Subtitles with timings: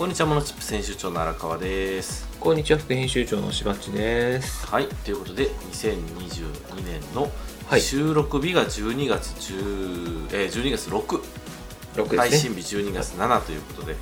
[0.00, 2.26] こんにちはモノチップ編集長の荒川です。
[2.40, 4.66] こんにちは副編集長のしばっちです。
[4.66, 7.30] はいということで2022年の
[7.68, 7.82] はい。
[7.82, 11.22] 収録日が12月10、えー、12月6
[11.96, 12.16] 6ですね。
[12.16, 13.96] 配信日12月7ということで、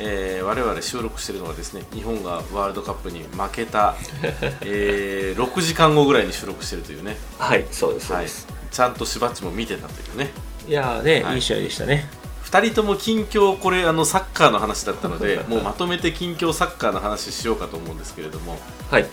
[0.00, 3.94] えー我々収録しているのはですね日本がワールドカップに負けた、
[4.66, 8.26] えー6時間後ぐらいに収録しているというね、はいそうですはい。
[8.26, 10.32] ちゃんとしばっちも見てたというね。
[10.66, 11.36] い、やーね、はい。
[11.36, 12.19] い、い試合でしたね
[12.50, 18.58] 2人とも近況これあのサッカーの話だったので もうまとめて近況サッカーの話しようかと思うんですけれども。
[18.90, 19.06] はい。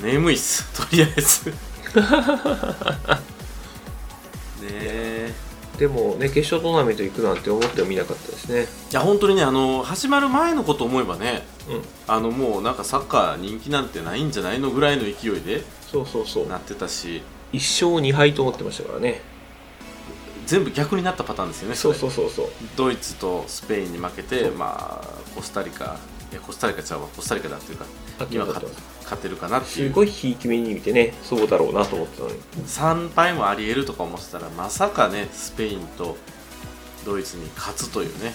[0.00, 0.64] 眠いっす。
[0.72, 1.50] とりあえず。
[1.50, 1.54] ね
[4.70, 5.34] え。
[5.76, 8.66] でもね決勝トーナメント行くなんて思ってもみなかったですね。
[8.90, 11.82] いや本当にねあの始まる前のこと思えばねうん。
[12.06, 16.46] あのもうなんかサッカー人気なんてないんじゃないのぐらいの勢いでそうそうそう。
[16.46, 17.22] なってたし。
[17.52, 19.22] 1勝2敗と思ってましたからね
[20.48, 21.98] 全部逆になったパターンですよねそうれ。
[21.98, 22.46] そうそうそう。
[22.74, 25.98] ドイツとスペインに負けてまあコスタリカ。
[26.32, 27.08] いやコスタリカちゃうわ。
[27.08, 27.84] コスタリカだっていうか
[28.30, 29.88] 今勝あだって勝てるかなっていう。
[29.90, 32.36] すごいひいき目に見てねそうだろうなと思ってたのに。
[32.66, 36.16] 3敗もありえるとか思ってたらまさかねスペインと
[37.04, 38.34] ドイツに勝つというね。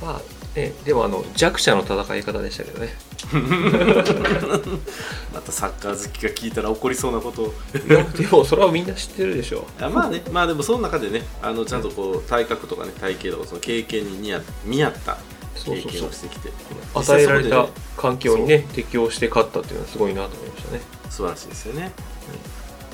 [0.00, 2.94] まあねでもあの弱者の戦い方でしたけどね
[5.32, 7.42] またサッカー好きが聞いたら怒りそうなこと。
[7.42, 7.54] を
[7.88, 9.66] いやでもそれはみんな知ってるでしょ。
[9.80, 10.22] あまあね。
[10.30, 14.32] まあでもその中でねあのちゃんとこう体格とかね体型とかその経験に
[14.64, 15.18] 見合った
[15.64, 16.52] 経験をしてきて。
[16.94, 20.80] 与えられた環境にね適応して勝ったっていうのはすごいなと思いましたね。
[21.10, 21.92] 素晴らしいですよね、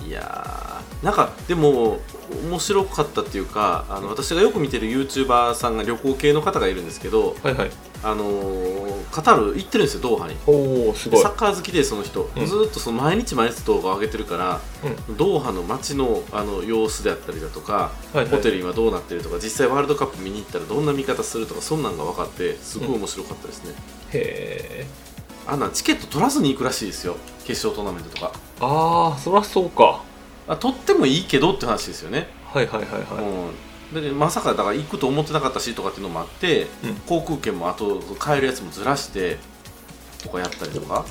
[0.06, 2.00] いやーなんかでも
[2.44, 7.70] 面白かったっていうかあの私がよく見てる YouTuber さんが旅行系の方がいるんですけど、はいはい。
[8.02, 10.36] あのーカタール行ってるんですよドーハに。
[10.46, 11.22] おおすごい。
[11.22, 12.46] サッカー好きでその人、うん。
[12.46, 14.60] ずーっとその毎日毎日動画を上げてるから、
[15.18, 18.26] ドーハの街のあの様子であったりだとか、はいはい。
[18.28, 23.74] ホテル今どうなってるとか実際ワールドカップ見に行ったらどんな見方するとかそんなんが分かってすごい面白かったですね、
[24.12, 25.09] へえ
[25.50, 27.16] あんなんチケット取らずに行くらしいですよ。
[27.44, 28.32] 決勝トーナメントとか。
[28.60, 30.04] ああそりゃそうか。
[30.46, 36.94] あ取ってもいいけどって話ですよね、はいはいはいはい、うん、でまさかだから行くと思ってなかったしとかっていうのもあって、うん。
[37.06, 39.38] 航空券もあと帰るやつもずらして
[40.22, 41.04] とかやったりとか。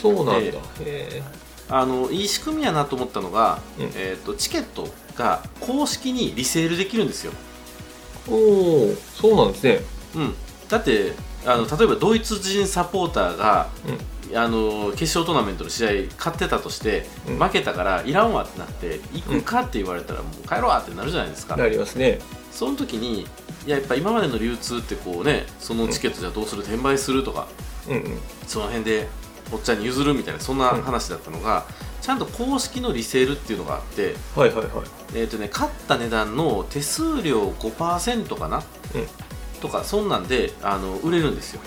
[0.00, 1.22] そうなんだ、えへえ
[1.68, 3.84] あのいい仕組みやなと思ったのが、うん。
[3.96, 7.32] えー、とチケットが公式にリセールできるんですよ、
[8.28, 9.80] おおそうなんですね。
[10.14, 10.34] うん、
[10.68, 11.12] だって
[11.46, 13.68] あの例えばドイツ人サポーターが
[14.34, 17.38] あの決勝トーナメントの試合勝ってたとして、うん。
[17.38, 22.20] 負けたからいらんわってなって行くかって言われたらもう帰ろうわってなるじゃないですか、なりますね。
[22.52, 23.26] その時にい
[23.66, 26.62] ややっぱ今までの流通ってこうねそのチケットじゃどうする？
[26.62, 27.48] 転売するとか、
[27.88, 28.18] うんうん。
[28.46, 29.08] その辺で
[29.52, 31.64] おっちゃんに譲るみたいなそんな話だったのが、
[32.00, 34.86] ちゃんと公式のリセールっていうのがあって、はいはいはい。
[35.14, 38.62] えーとね、買った値段の手数料5%かな、うん
[39.60, 41.60] とかそんなんであの売れるんですよ。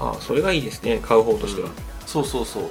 [0.00, 1.00] ああそれがいいですね。
[1.02, 1.70] 買う方としては、
[2.06, 2.64] そうそうそう。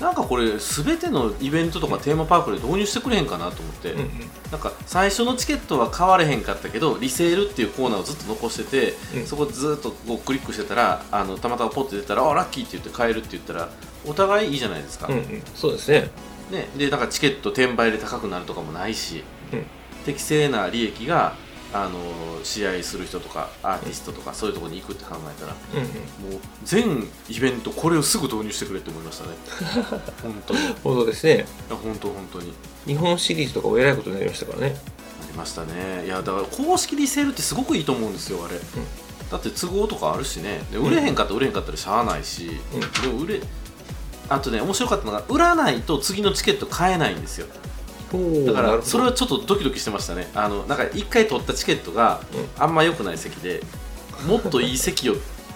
[0.00, 4.08] なんかこれ全てのイベントとかテーマパークで導入してくれへんかなと思って、うんうん。
[4.52, 9.26] なんか最初のチケットは買われへんかったけどリセールっていうコーナーをずっと残してて、うん。
[9.26, 13.70] そこずっとこうクリックしてたらあのたまたまポッて出たら「あラッキー」って言って買えるって言ったら
[14.06, 15.42] お互いいいじゃないですか、うんうん。
[15.54, 16.10] そうですね。
[16.50, 19.66] ね、でなんかチケット転売で高くなるとかもないし、うん。
[20.04, 21.34] 適正な利益が
[21.84, 21.98] あの
[22.44, 26.32] 試合する人とかアーティストとかそういうところに行くって考えたらうんうん。
[26.32, 29.30] もう全イベントこれをすぐ導入してくれって思いましたね。
[30.22, 30.60] 本当に。
[30.82, 31.46] 本当ですね。
[31.68, 32.52] 本当本当に。
[32.86, 34.68] 日本シリーズとかもえらいことになりましたからね。
[34.68, 36.04] なりましたね。
[36.06, 38.58] いやだから公式リセールってすごくいいと思うんですよあれ、
[39.30, 40.64] だって都合とかあるしね。
[40.70, 42.80] で売れへんかったら売れへんかったらしゃあないし、うん。
[42.80, 43.40] でも売れ
[44.28, 47.46] あとね面白かったのが売らないと次のチケット買えないんですよ
[48.46, 50.28] だからそれはちょっとドキドキしてましたね。
[50.34, 53.62] あのなんか1回取ったチケットがうあんま良くない席で
[54.26, 55.14] もっといい席を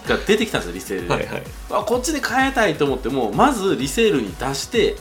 [0.09, 1.43] が出てきたんですよリセールで、はいはい。
[1.71, 4.97] あこっちで買いたいと思ってもまずリセールに出して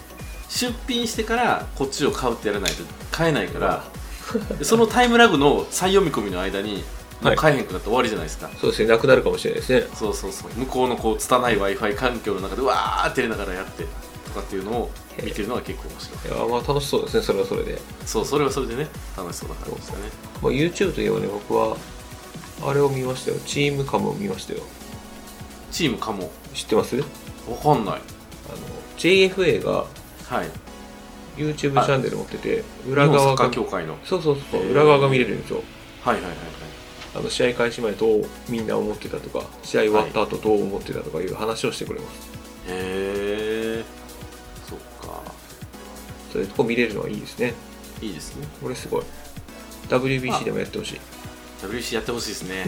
[0.50, 3.84] 出品してからこっちを買うってやらないと買えないから
[4.58, 6.84] で そのタイムラグの再読み込みの間に
[7.22, 7.36] もはい。
[7.36, 9.88] う買えへんくなって終わりじゃないですか、そうですねなくなるかもしれないですね。
[9.94, 10.52] そうそうそう。
[10.56, 13.86] 向こうのこう拙い w i f i 環境の中でうわーってやりながらやって
[14.30, 14.92] とかっていうのを
[15.22, 16.38] 見てるのが結構面白い。
[16.38, 17.24] いやまあ楽しそうですね。
[17.24, 18.88] それはそれで、そうそれはそれでね
[19.18, 20.00] 楽しそうな感じでしたね。
[20.42, 21.76] まあ、YouTube といえばね僕は
[22.64, 23.38] あれを見ましたよ。
[23.46, 24.62] チームカムを見ましたよ。
[25.72, 26.96] チームかも知ってます？
[26.96, 27.00] あ
[27.50, 28.02] のわかんない。
[28.98, 29.86] JFA がは
[30.44, 30.50] い。
[31.38, 33.98] YouTube チャンネル持ってて裏側がー協会の。
[34.04, 35.64] そうそうそう裏側が見れるんですよ。
[36.04, 36.40] はいはいはいはい。
[37.16, 42.30] あの試合開始前どうみんな思ってたとか試合終わった後どう思ってたとかいう話をしてくれます、
[42.68, 43.99] へえそっか
[46.40, 47.54] そういうとこ見れるのはいいですね。
[48.02, 48.48] いいですね。
[48.62, 49.04] これすごい。
[49.90, 51.00] WBC でもやってほしい。
[51.62, 52.58] WBC やってほしいですね。
[52.60, 52.64] や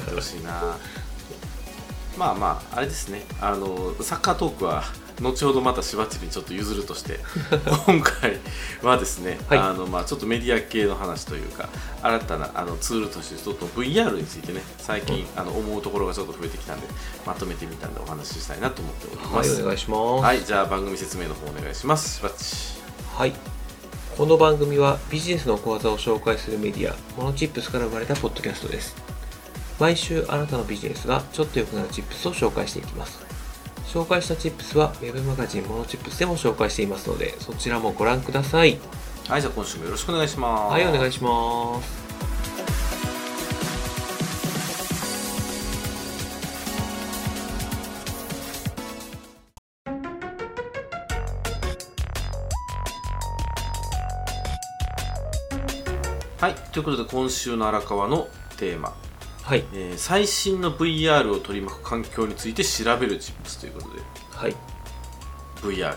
[0.00, 0.76] ってほしいな。
[2.16, 3.24] まあまああれですね。
[3.40, 4.84] あのサッカートークは
[5.20, 7.18] 後ほどまたしばっちにちょっと譲るとして
[7.86, 8.38] 今回
[8.82, 9.58] はですね、はい。
[9.58, 11.68] あのまあちょっとメディア系の話というか
[12.02, 16.86] 新たなあのツールとしてちょっと VR についてね最近、あの思うところがちょっと増えてきたんで
[17.26, 19.50] まとめてみたんでお話ししたいなと思っております。
[19.54, 20.22] はいお願いします。
[20.22, 22.18] はいじゃあ番組説明の方お願いします。
[22.18, 22.77] しばっち
[23.18, 23.32] はい。
[24.16, 28.94] この番組はビジネスの講座を紹介するメディア、モノチップスから生まれたポッドキャストです。
[29.80, 33.18] 毎週あなたのビジネスがちょっと良くなるチップスを紹介していきます。
[33.86, 38.78] 紹介したチップスは Web マガジンモノチップスでも紹介していますので、そちらもご覧ください。
[39.26, 42.07] はいじゃあ今週もよろしくお願いしますはい、お願いします。
[56.78, 58.94] ということで今週の荒川のテーマ
[59.42, 59.64] はい。
[59.74, 64.54] えー最新の VR を取り巻く環境について調べるチップスということではい。
[65.60, 65.96] VR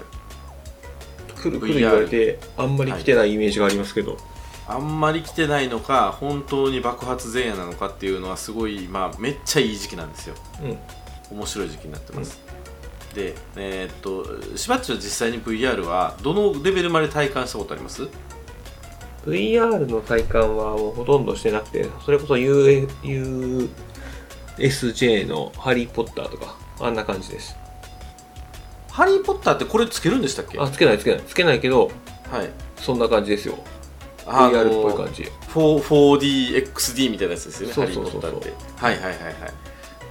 [1.39, 4.17] くるくる言われて、あんまり来てないイメージがありますけど。
[4.67, 10.67] あんまり来てないのか本当に爆発前夜なのかっていうのはすごい、まあ、めっちゃいい時期なんですよう
[11.33, 11.37] ん。
[11.37, 12.39] 面白い時期になってます、
[13.13, 18.07] でえーっとしばっちは実際に VR はどのレベルまで体感したことあります？
[19.25, 22.87] VR の体感はもうほとんどしてなくて、それこそ U
[24.57, 27.55] USJ のハリー・ポッターとか、あんな感じです。
[28.89, 30.59] ハリー・ポッターってこれつけるんでしたっけ？
[30.59, 31.21] あ、つけないつけない。
[31.27, 31.91] つけないけど、
[32.29, 33.57] はいそんな感じですよ。
[34.25, 35.23] VR っぽい感じ。
[35.53, 35.81] 4
[36.63, 39.33] 4DXD みたいなやつですよねそうそうそうそうハリー・ポッターってはいはいはいはい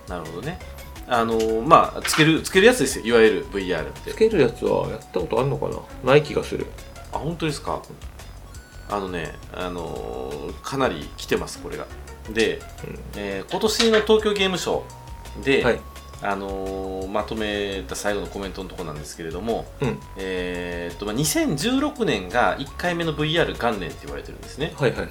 [0.08, 0.58] なるほどね
[1.06, 5.68] あのまあつけるつけるやつですよいわゆる VR ってつけるやつはやったことあるのか
[6.04, 6.12] な？
[6.12, 6.66] ない気がする。
[7.12, 7.80] あ本当ですか？
[8.90, 11.86] あのねあのーかなり来てますこれが
[12.32, 14.82] で、うんえー今年の東京ゲームショ
[15.40, 15.80] ウで、はい。
[16.22, 19.98] あのーまとめた最後のコメントのところなんですけれども、うん。
[20.18, 25.10] えーっとまあ、2016年が1回目の VR 元年って言われてるんですね、はいはいはい。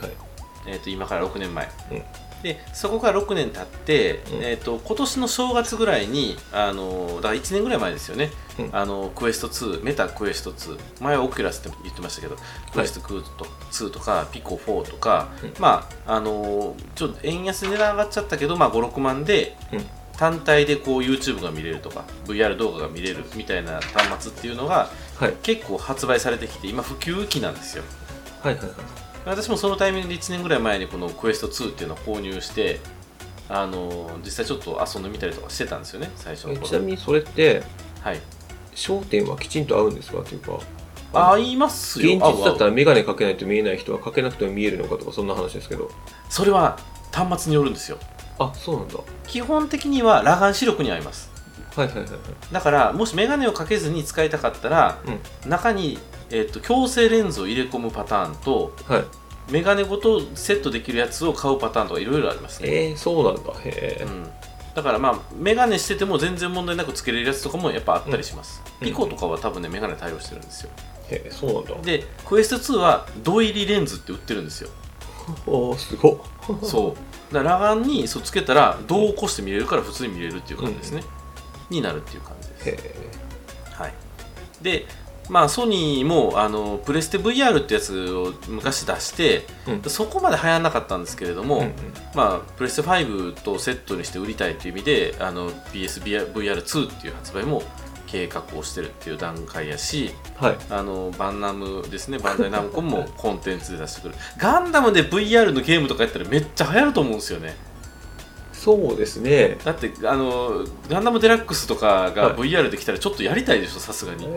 [0.68, 2.04] えーっと今から6年前、うん
[2.44, 12.38] でそこから6年経って、うんえーっと今年の正月ぐらいに、あのーだから1年ぐらい前ですよね、うんあのクエスト2メタクエスト2前はオキュラスって言ってましたけど、
[12.74, 19.86] クエスト2と2とかピコ4とか、うんまああのーちょっと円安で値段上がっちゃったけど、まあ、5、6万でうん。
[20.18, 25.34] 単体でこう YouTube が見れるとか VR 動画が見れるみたいな端末っていうのがはい。
[25.44, 27.84] 結構発売されてきて今普及期なんですよ
[28.44, 28.76] はいはいはい。
[29.26, 32.80] 私もそのタイミングで1年ぐらい前にこのクエスト2っていうのを購入して
[33.48, 37.64] あの実際ちょっと遊んでみたりとかしてたんですよね最初のえ頃ちなみにそれって、
[38.02, 38.22] はい
[38.76, 40.20] 焦点はきちんと合うんですか？
[40.24, 40.58] というか、
[41.12, 45.92] ああ言いますよ現実だったらメガネかけないと見えない人はかけなくても見えるのかとかそんな話ですけど。
[46.30, 46.80] それは
[47.12, 47.98] 端末によるんですよ
[48.38, 48.94] あ、そうなんだ。
[49.28, 51.30] 基本的には裸眼視力に合います
[51.76, 52.20] はいはいはいはい。
[52.54, 55.02] だからもしメガネをかけずに使いたかったら
[55.44, 55.50] うん。
[55.50, 55.98] 中に、
[56.32, 59.04] えー、と強制レンズを入れ込むパターンとはい。
[59.52, 63.52] メガネごとセットできるやつを買うパターンとかいろいろありますね、えー、そうなんだ。
[63.64, 64.04] へえ。
[64.04, 64.30] うん、
[64.76, 70.70] だからまあメガネしてても全然問題なくつけれるやつとかもやっぱあったりします、うんピコとかは多分ねメガネ対応してるんですよ
[71.10, 71.82] へえ、そうなんだ。
[71.82, 74.70] でクエスト2は土入りレンズって売ってるんですよ
[75.48, 76.20] おー、すごっ。
[76.64, 76.96] そ
[77.30, 81.04] うだから裸眼にそうつけたらどう起こして見れるから普通に見れるっていう感じですね、
[81.70, 82.96] になるっていう感じですへえ。
[83.74, 83.94] はい、
[84.62, 84.86] で、
[85.30, 89.90] まあ、ソニーもあのプレステ VR ってやつを昔出して、うん。
[89.90, 91.74] そこまで流行らなかったんですけれども、うんうん。
[92.16, 97.62] まあ、プレステ5とセットにして売りたいという意味であの PSVR2 っていう発売も
[98.08, 100.58] 計画をしてるっていう段階やしはい。
[100.72, 104.16] あのバンナムですねバンダイナムコンも コンテンツで出してくる。
[104.38, 107.56] ガンダムで VR のゲームとかやったらめっちゃ流行ると思うんですよね。
[108.52, 109.58] そうですね。
[109.64, 112.34] だってあのガンダムデラックスとかがはい。
[112.36, 114.28] VR できたらちょっとやりたいでしょさすがに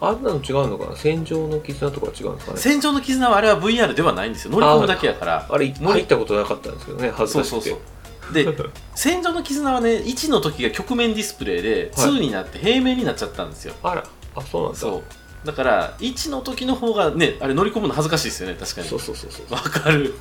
[0.00, 0.96] あんなの違うのかな？
[0.96, 2.58] 戦場の絆とかは違うんですかね？
[2.58, 4.52] 戦場の絆はあれは VR ではないんですよ。
[4.52, 5.46] 乗り込むだけやから。
[5.50, 7.70] あれ、入ったことなかったんですけどね、恥ずかしくて。
[7.70, 8.34] そうそうそう。
[8.34, 8.46] で
[8.94, 12.10] 戦場の絆はね1の時が曲面ディスプレイではい。
[12.10, 14.04] 2になって平面になっちゃったんですよ、あら、
[14.36, 14.78] あ、そうなんだ。
[14.78, 15.02] そう。
[15.44, 18.86] だから1の時の方がねあれ乗り込むの恥ずかしいですよね確かに。
[18.86, 19.52] そうそうそうそう。
[19.52, 20.14] わかる。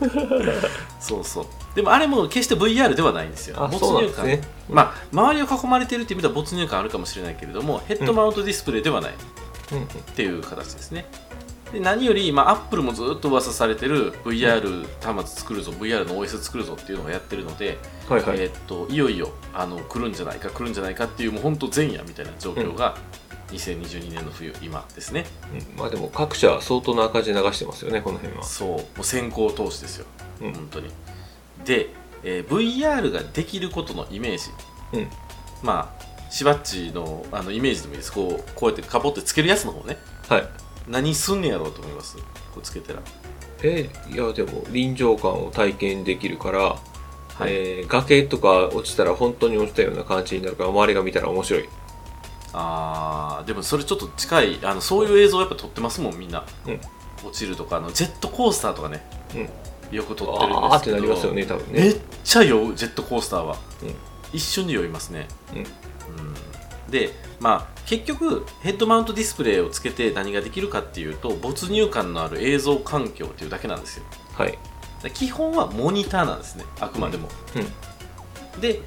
[1.00, 1.46] そうそう。
[1.76, 3.64] でもあれも決して VR ではないんですよ。
[3.64, 4.42] あ、そうなんですね。
[4.68, 9.26] まあ周りを囲まれてるっていう意味では没入感あるかもしれないけれどもヘッドマウントディスプレイではない、うんうん。
[9.78, 11.06] っていう形ですね。
[11.72, 17.78] で何より、まあ、アップルもずっと噂されてる VR 端末作るぞ、VR の OS 作るぞっていうのをやってるので、
[18.10, 18.42] はいはい。
[18.42, 22.98] えーっといよいよあの来るんじゃないか来るんじゃないかっていうもう本当前夜みたいな状況が
[23.50, 25.26] 2022年の冬今ですね。
[25.54, 25.80] うん。
[25.80, 28.44] まあでも各社相当な赤字流してますよね、この辺は。
[28.44, 28.70] そう。
[28.70, 30.06] もう先行投資ですよ、
[30.42, 30.54] うん。
[30.54, 30.90] 本当に。
[31.64, 31.90] で、
[32.24, 34.46] えー VR ができることのイメージ。
[34.94, 35.08] うん、
[35.64, 38.12] まあしばっちのあのイメージでもいいです。
[38.12, 39.98] こうこうやってかぼってつけるやつの方ね。
[40.30, 40.48] はい。
[40.88, 42.18] 何すんねやろうと思います？
[42.18, 42.24] こ
[42.58, 43.02] うつけたら。
[43.64, 46.80] えいやでも臨場感を体験できるから、はい。
[47.48, 51.70] えー崖とか落ちたら本当に落ちたような感じになるから周りが見たら面白い。
[52.54, 56.80] あーでもそれちょっと近いあのそういう映像やっぱ撮ってますもんみんな、うん。
[57.28, 59.06] 落ちるとかあのジェットコースターとかね。
[59.36, 59.38] う
[59.94, 59.96] ん。
[59.96, 61.82] よく撮ってるんあーってですけどなりますよね多分ね。
[61.82, 63.96] めっちゃ酔うジェットコースターは、うん。
[64.34, 65.66] 一瞬で酔いますね、うん
[66.08, 66.92] うん。
[66.92, 74.06] でまあ結局ヘッドマウントディスプレイをつけて何ができるかっていうと没入感のある映像環境っていうだけなんですよ。
[74.34, 74.58] はい。
[75.04, 78.62] で基本はモニターなんですねあくまでも、うん。
[78.62, 78.82] で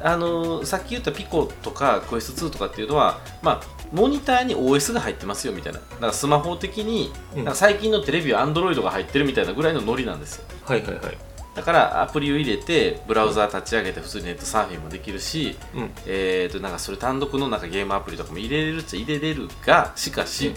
[0.00, 5.80] あのーさっき言ったピコとかクエスト2とかっていうのはまあモニターに OS が入ってますよみたいな。
[5.80, 7.44] だからスマホ的に、うん。
[7.44, 10.44] なんか最近のテレビは Android が入ってるみたいなぐらいのノリなんですよ。
[10.64, 11.27] はいはいはい
[11.58, 15.90] だからアプリを入れてブラウザー立ち上げて普通にネットサーフィンもできるし、うん。
[16.06, 20.54] えー、となんかそれ単独のなんかゲームアプリとかも入れれるっちゃ入れれるがしかし、うん。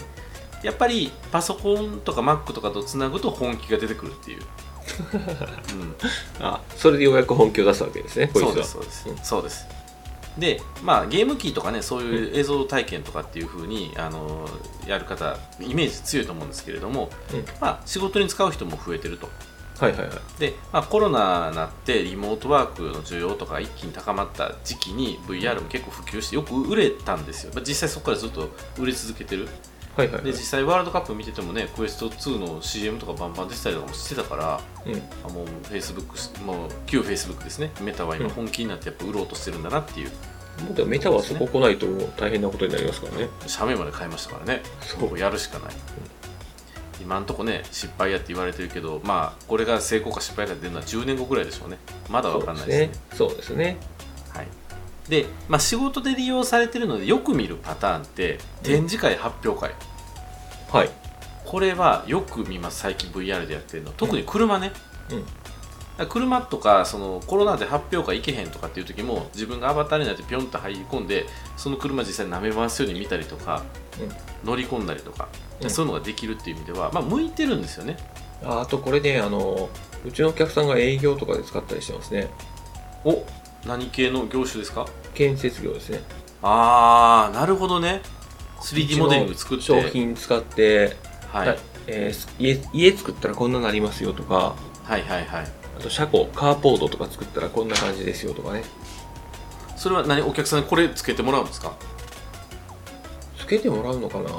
[0.64, 4.42] やっぱりパソコンとか Mac とかとつなぐと本気が出てくるっていう、
[5.74, 5.94] うん、
[6.38, 9.18] あそれでようやく本気を出すわけですねそうですそうです、うん。
[9.18, 9.66] そうです。
[10.38, 14.48] でまあゲーム機とかねそういう映像体験とかっていう風に、あの
[14.86, 17.44] やる方イメージ強いと思うんですけれども、うん。
[17.60, 19.28] まあ仕事に使う人も増えてると
[19.78, 20.10] はいはいはい。
[20.38, 29.48] で、まあ、コロナになってリモートワークの需要とか一気に高まった時期に VR も結構普及してよく売れたんですよ、まあ実際そこからずっと売れ続けてる。
[29.96, 30.24] はいはいはい。
[30.24, 35.02] で実際ワールドカップ見ててもねクエスト2の CM とかバンバン出てたりとかもしてたからうん。
[35.24, 37.70] あもう Facebook もう旧 Facebook ですね。
[37.80, 38.30] メタは今うん。
[38.30, 40.10] 本気になってやっぱ売ろうとしてるんだなっていう。
[40.62, 41.86] もうメタはそこ来ないと
[42.16, 43.28] 大変なことになりますからね。
[43.46, 44.62] 社名まで買いましたからね。
[44.80, 45.18] そう。
[45.18, 45.72] やるしかない、
[47.00, 51.78] 今んとこね失敗やって言われてるけどまあこれが成功か失敗か出るのは10年後ぐらいでしょうね。
[52.10, 52.90] まだわかんないですね。
[53.14, 53.76] そうですね。
[54.30, 54.48] はい、
[55.08, 59.74] で、まあ、仕事で利用されてるのでよく見るパターンって展示会発表会、
[60.70, 60.90] はい。
[61.44, 62.80] これはよく見ます。
[62.80, 63.92] 最近 VR でやってるの。
[63.92, 64.72] 特に車ね、
[65.10, 65.24] うん。
[65.24, 65.34] だか
[65.98, 71.26] ら車とかそのコロナで発表会行けへんとかっていう時も自分がアバターになってピョンと入り込んで
[71.58, 73.64] その車実際舐め回すように見たりとか、
[74.44, 75.28] 乗り込んだりとか、
[75.64, 75.70] うん。
[75.70, 77.96] そういうのができるっていう意味では、まあ、向いてるんですよね。
[78.44, 79.68] ああとこれねあの
[80.04, 82.28] うちのお客さんが営業とかで使ったりしてますね。
[83.04, 83.24] お
[83.66, 84.86] 何系の業種ですか？
[85.14, 86.00] 建設業ですね。
[86.42, 88.02] ああなるほほどね。
[88.60, 89.64] 3D モデリング作って。
[89.64, 90.96] 商品使って、
[91.28, 94.56] はい、はいえー家家作ったらこんななりますよとか。
[94.82, 95.46] はいはいはい。
[95.78, 98.64] あと車庫カーポートとか作ったらこんな感じですよとかね。
[99.76, 100.22] それは何？
[100.22, 101.74] お客さんにこれつけてもらうんですか？
[103.38, 104.30] つけてもらうのかな？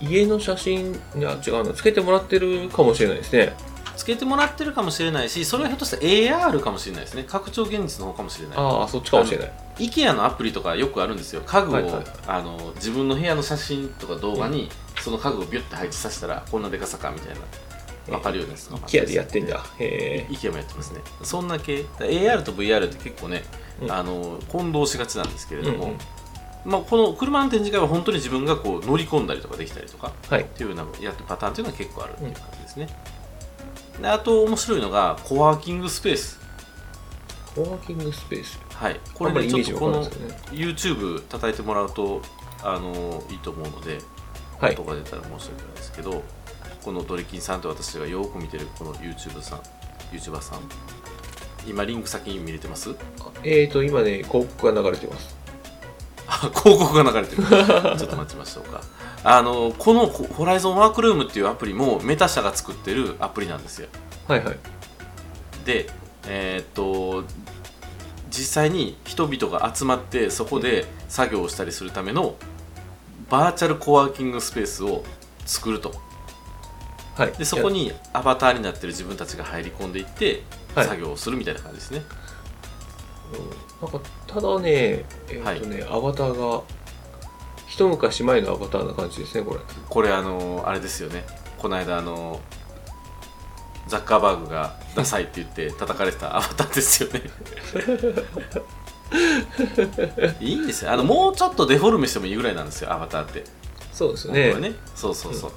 [0.00, 3.54] 家の写真いや違うなつけてもらってるかもしれないですね。
[3.96, 7.24] つけてもらってるかもしれないしそれはひょっとしたら AR かもしれないですね。
[7.28, 8.56] 拡張現実の方かもしれない。
[8.56, 9.52] ああそっちかもしれない。
[9.76, 11.42] IKEA のアプリとかよくあるんですよ。
[11.44, 17.34] 家具を、はいはいあの自分の部屋の写真とか動画に、その家具をビュッて配置させたらこんなでかさかみたい
[18.08, 19.64] な分かるようなやつとか IKEA でやってんだ。
[19.78, 21.00] へえ IKEA もやってますね。
[21.22, 21.84] そんな系。
[21.98, 23.44] AR と VR って結構ね、
[23.82, 23.92] うん。
[23.92, 25.98] あの混同しがちなんですけれども、うんうん
[26.64, 30.42] まあ、この車の展示会は本当に自分がこう乗り込んだりとかできたりとかはい。
[30.42, 32.88] っていうようなやってるパターンっていうのは結構あるっていう感じですね、
[34.00, 36.38] であと面白いのがコワーキングスペース。
[37.54, 38.60] コワーキングスペース。
[38.74, 39.00] はい。
[39.14, 40.04] これねちょっとこの
[40.52, 42.22] YouTube 叩いてもらうと
[42.62, 43.98] あのいいと思うので
[44.60, 44.76] はい。
[44.76, 46.22] とか出たら申し訳ないですけど
[46.84, 49.60] このドリキンさんと私がよく見てるこの YouTube さん
[50.12, 50.60] YouTuber さん。
[51.66, 52.94] 今リンク先に見れてます？
[53.42, 55.36] えーと今ね広告が流れてます。
[55.39, 55.39] あ
[56.48, 57.42] 広告が流れてる。
[57.98, 58.80] ちょっと待ちましょうか。
[59.22, 63.88] あのこのホライゾンワークルームっていうアプリもメタ社が作ってるアプリなんですよ。
[64.26, 64.58] はいはい。
[65.64, 65.90] で
[66.26, 67.24] えーっと
[68.30, 72.36] 実際に人々が集まってそこで作業をしたりするための
[73.28, 75.04] バーチャルコワーキングスペースを
[75.44, 75.92] 作ると。
[77.16, 77.32] はい。
[77.32, 80.42] でそこにアバターになってる自分たちが入り込んでいって
[80.74, 80.86] はい。
[80.86, 82.19] 作業をするみたいな感じですね、うん
[83.80, 86.62] なんかただねえっ、とね、アバターが
[87.66, 89.60] 一昔前のアバターな感じですねこれ。
[89.88, 91.24] これあのあれですよね。
[91.58, 92.40] この間あの
[93.86, 97.22] ザッカーバーグがダサいって言って 叩かれてたアバターですよね。
[100.40, 100.92] いいんですよ。
[100.92, 103.44] あのもうちょっとデフォルメしてもいいぐらいなんですよアバターって。
[103.92, 104.74] そうです本当はね。
[104.94, 105.52] そうそうそう、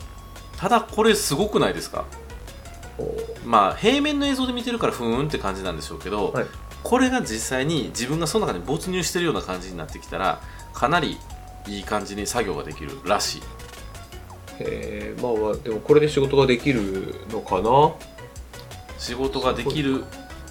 [0.58, 2.06] ただこれすごくないですか？
[3.46, 6.46] まあ平面の映像で見てるからふーんって感じなんでしょうけど、はい
[6.84, 10.42] これが実際に自分がその中に没入してるような感じになってきたら
[10.74, 11.18] かなり
[11.68, 13.42] いい感じに作業ができるらしい。
[14.60, 17.94] えー、まあまあでもこれで仕事ができるのかな？
[19.00, 20.04] 仕事ができる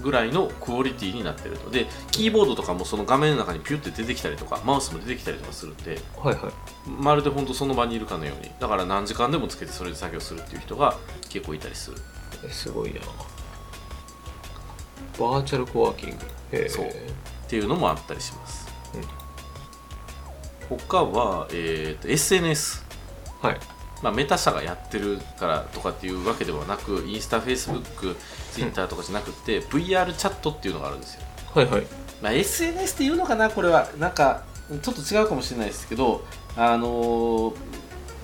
[0.02, 1.70] ぐらいのクオリティになってると。
[1.70, 6.90] でキーボードとかもその画面の中にピュッて出てきたりとかマウスも出てきたりとかするんではいはい。
[6.90, 10.96] まるで本当その場にいるかのようにだから何時間でもつけてそれで作業するっていう人が
[11.28, 11.98] 結構いたりする。
[12.44, 13.00] えすごいな
[15.18, 16.68] バーチャルコワーキング。
[16.68, 16.86] そう。
[16.86, 16.90] っ
[17.48, 18.66] ていうのもあったりします、
[20.68, 22.82] 他は、えーと SNS
[23.42, 23.60] はい。
[24.02, 28.16] まあ、メタ社がやってるからとかっていうわけではなくインスタ、フェイスブック、
[28.52, 31.20] ツイッターとかじゃなくて、VR チャットっていうのがあるんですよ。
[31.54, 31.86] はいはい。
[32.20, 33.88] まあ、SNS っていうのかな、これは。
[33.98, 34.42] なんか、
[34.82, 36.24] ちょっと違うかもしれないですけど、
[36.56, 37.54] あのー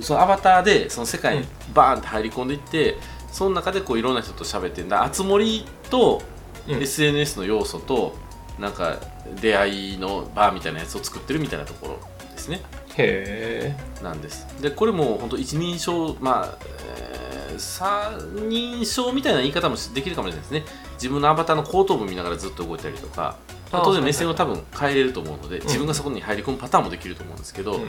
[0.00, 2.96] そのアバターでその世界にバーンって入り込んでいって、
[3.32, 5.02] その中でこういろんな人と喋ってんだ。
[5.02, 6.37] あつ森とうん
[6.68, 8.16] SNS の要素と、
[8.58, 8.96] なんか
[9.40, 11.98] 出会いのバーみたいなやつを作ってるみたいなところ
[12.32, 12.60] ですね。
[12.96, 14.02] へえ。
[14.02, 14.46] なんです。
[14.60, 16.58] でこれも本当一人称まあ、
[16.88, 17.18] えー
[17.58, 20.64] 三人称みたいな言い方もできるかもしれないですね。
[20.94, 23.36] 自分のアバターの後頭部見ながらずっと動いたりとか。
[23.70, 27.80] まあ当然目線を多はい分変えれると思うので、自分がそこに入り込むパターンもできると思うんですけど、うん。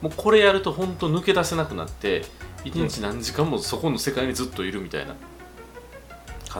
[0.00, 2.24] もうこれやると本当抜け出せなくなって
[2.64, 5.14] 一日何時間もそこの世界にずっといるみたいな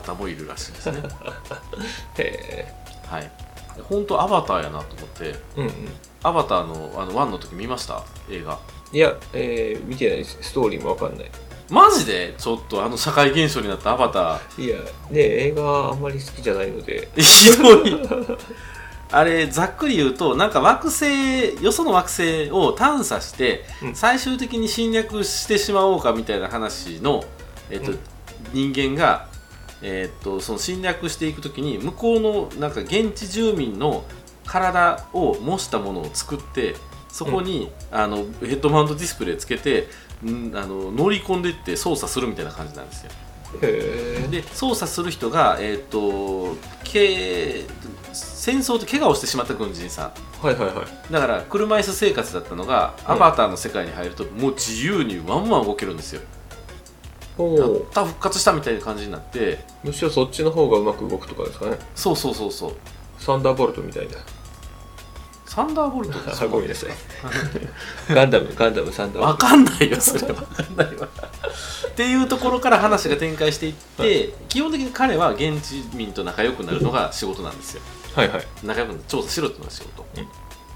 [0.01, 1.03] 方もいるらしいですね。
[2.19, 2.73] へ
[3.09, 3.31] はい。
[3.89, 5.23] 本当アバターやなと思って。
[5.23, 5.73] えうんうん。
[6.23, 8.03] アバターのあの1の時見ました？
[8.29, 8.59] 映画。
[8.91, 10.17] いや、えー、見てない。
[10.19, 11.31] ですストーリーもわかんない。
[11.69, 12.33] マジで？
[12.37, 14.65] ちょっとあの社会現象になったアバター。
[14.65, 17.09] いやね映画あんまり好きじゃないので。
[17.17, 17.97] ひどい
[19.09, 23.95] あれざっくり言うとなんか惑星よその惑星を探査して、うん。
[23.95, 27.23] 最終的に侵略してしまおうかみたいな話の、
[27.69, 27.99] えっとうん。
[28.53, 29.26] 人間が、
[29.81, 34.03] えっとその侵略していく時に向こうのなんか現地住民の
[34.45, 36.75] 体を模したものを作って
[37.09, 39.87] そこに、あのヘッドマウントディスプレイつけて
[40.23, 43.11] んあの乗り込んでいって操作するみたいな感じなんですよ。
[44.29, 47.63] で操作する人が、えー、とけ
[48.11, 50.11] 戦争で怪我をしてしまった軍人さ
[50.43, 50.45] ん。
[50.45, 51.13] はいはいはい。
[51.13, 53.13] だから車椅子生活だったのが、うん。
[53.13, 56.21] アバターの世界に入るともう自由にワンワン動けるんですよ。
[56.21, 56.36] お
[57.37, 59.59] やっおた復活したみたいな感じになって。
[59.83, 61.77] むしろそっちの方がうまく動くとかですかね。
[61.95, 62.73] そうそうそうそう。
[63.19, 64.13] サンダーボルトみたいな。
[65.45, 66.89] サンダーボルトってあごめんなさい。
[68.13, 69.45] ガンダムガンダムサンダーボわルト。
[69.45, 77.81] かんないよそれわかんないわっていうところから話が展開していって、基本的に彼は現地民と仲良くなるのが仕事なんですよ。
[78.15, 78.47] はいはい。
[78.63, 80.23] 仲良く調査しろっていうのが仕事、うん。
[80.23, 80.25] っ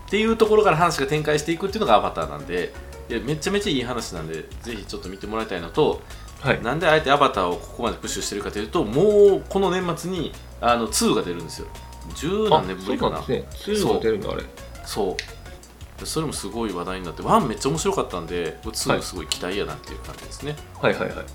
[0.10, 2.74] ていうところから話が展開していくっていうのがアバターなんで
[3.10, 6.02] いやめちゃめちゃいい話なんでぜひちょっと見てもらいたいのと
[6.42, 6.62] はい。
[6.62, 11.68] なんであえてアバターをここまでプッシュしてるかというともうこの年末にあの2が出るんですよ。
[12.16, 13.20] 十何年ぶりかな。
[13.20, 13.46] あそうね。
[13.54, 14.44] 2が出るのあれ。
[14.86, 15.16] そう。
[16.06, 20.94] それもすごい話題になって1めっちゃ面白かったんでは2いすごい期待やなっていう感じですね、はい。
[20.94, 21.26] はいはい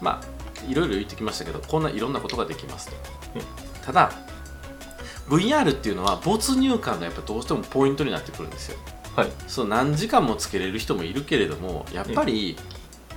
[0.00, 2.96] まあいろいろ言ってきましたけどこんないろんなことができますと、
[3.36, 3.42] うん。
[3.84, 4.10] ただ
[5.28, 8.78] VR っていうのは没入感がやっぱどうしてもポイントになってくるんですよ。
[9.16, 9.28] はい。
[9.46, 12.56] そう何時間もつけれる人もいるけれどもやっぱり、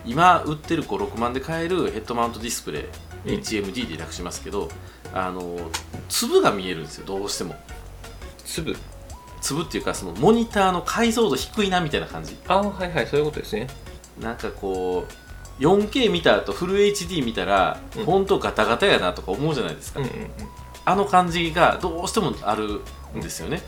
[0.05, 2.83] 今売ってる56万で買えるヘッドマウントディスプレイ、
[3.25, 3.39] うん。
[3.39, 4.69] HMD で略しますけど
[5.13, 5.57] あの
[6.09, 7.55] 粒が見えるんですよどうしても。
[8.45, 8.75] 粒？
[9.41, 12.37] 粒っていうかそのモニターの解像度低いなみたいな感じ。
[12.47, 13.67] あはいはいそういうことですね。
[14.19, 15.05] なんかこ
[15.59, 18.05] う 4K 見た後フル HD 見たら、うん。
[18.05, 20.29] ほんとガタガタやなとか思うじゃないですか、うんうんうん。
[20.85, 22.81] あの感じがどうしてもある
[23.15, 23.61] んですよね、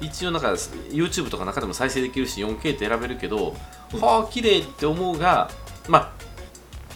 [0.00, 0.52] 一応なんか
[0.90, 3.54] YouTube とか中でも再生できるし 4K って選べるけど、うん
[4.00, 5.50] はあ綺麗って思うが
[5.88, 6.24] まあ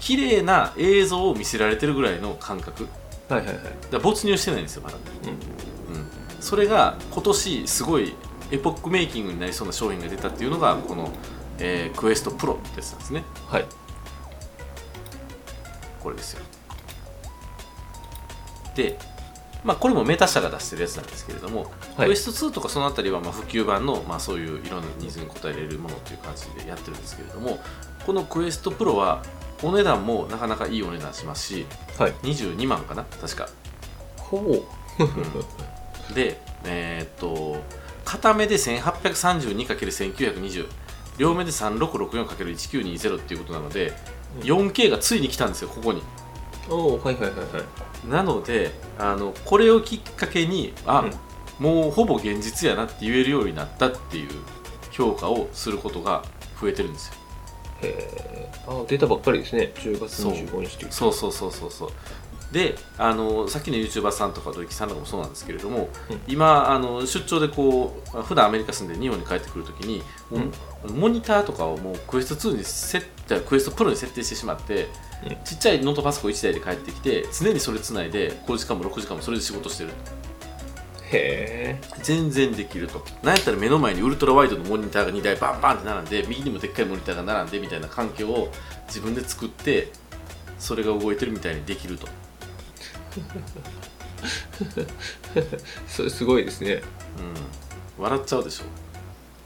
[0.01, 2.89] 綺麗な映像を見せられてるぐらいの感覚。
[3.29, 3.65] はいはいはい。
[3.91, 5.97] ら没入してないんですよまだ、うん。
[5.97, 6.07] うん、
[6.41, 8.15] それが今年すごい
[8.51, 11.11] エポックメイキングになりそうな商品が出たっていうのがこの、
[11.59, 13.25] えークエストプロってやつなんですね。
[13.49, 13.67] はい。
[16.01, 16.41] これですよ。
[18.75, 18.99] で
[19.65, 22.07] まあこれもメタ社が出してるやつなんですけれども、はい。
[22.07, 27.59] クエスト2とかそのあたりはまあ普及版の、まあ、そういういろんなニーズに応えられるものという感じでやってるんですけれども
[28.07, 29.23] このクエストプロは
[29.63, 31.67] お値段もなかなかいいお値段しますし
[31.99, 32.13] はい。
[32.23, 33.05] 22万かな？
[33.05, 33.49] 確か。
[34.17, 34.63] ほぼ
[36.15, 37.61] でえーっと
[38.05, 40.69] 片目で 1832×1920
[41.19, 43.93] 両目で 3664×1920 っていうことなので、
[44.41, 44.47] うん。
[44.69, 46.01] 4K がついに来たんですよここに
[46.69, 47.61] おおはいはいはいは
[48.07, 48.09] い。
[48.09, 51.13] なのであのこれをきっかけにあ、うん。
[51.59, 54.29] もうほぼ現実やなって言えるようになったっていう
[54.93, 56.23] 評価をすることが
[56.61, 57.15] 増えてるんですよ。
[57.83, 59.73] へえあ出たばっかりですね。
[59.77, 61.91] 10月25日というそうそうそうそうそう
[62.53, 66.21] であのさっきの YouTuber さんとか土井さんとかもそうなんですけれども、うん。
[66.27, 70.39] 今あの出張でこう普段アメリカ住んで日本に帰ってくるときに、も
[70.85, 74.89] うモニターとかをもうクエスト2にセックエストプロに設定してしまって、
[75.25, 75.37] うん。
[75.45, 79.91] ちっちゃいノートパソコン1台で帰ってきて常にそれつないで5時間も6時間もそれで仕事してる。
[81.11, 81.81] へえ。
[82.03, 83.05] 全然できると。
[83.23, 88.51] なんやったら目の前にウルトラワイドのモニターが2台バンバンって並んで右にもでっかいモニターが並んでみたいな環境を
[88.87, 89.93] 自分で作って
[90.59, 92.09] それが動いてるみたいにできると
[95.87, 96.83] それすごいですね。
[97.99, 98.65] うん、笑っちゃうでしょ。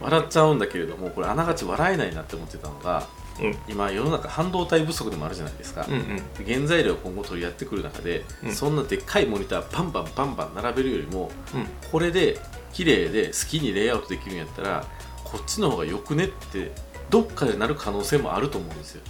[0.01, 3.07] 笑っちゃうんだけれどもこれあながち笑えないなって思ってたのが
[3.41, 3.57] うん。
[3.69, 6.47] 今世の中半導体不足でもあるじゃないですか、うんうん。
[6.47, 8.53] 原材料を今後取り合ってくる中で、うん。
[8.53, 11.67] そんなでっかいモニターバンバンバンバン並べるよりもうん。
[11.91, 12.41] これで
[12.73, 14.85] 綺麗で好きにレイアウトできるんやったら
[15.25, 16.73] こっちの方がよくねって
[17.11, 19.03] どっかでなる可能性もあると思うんですよ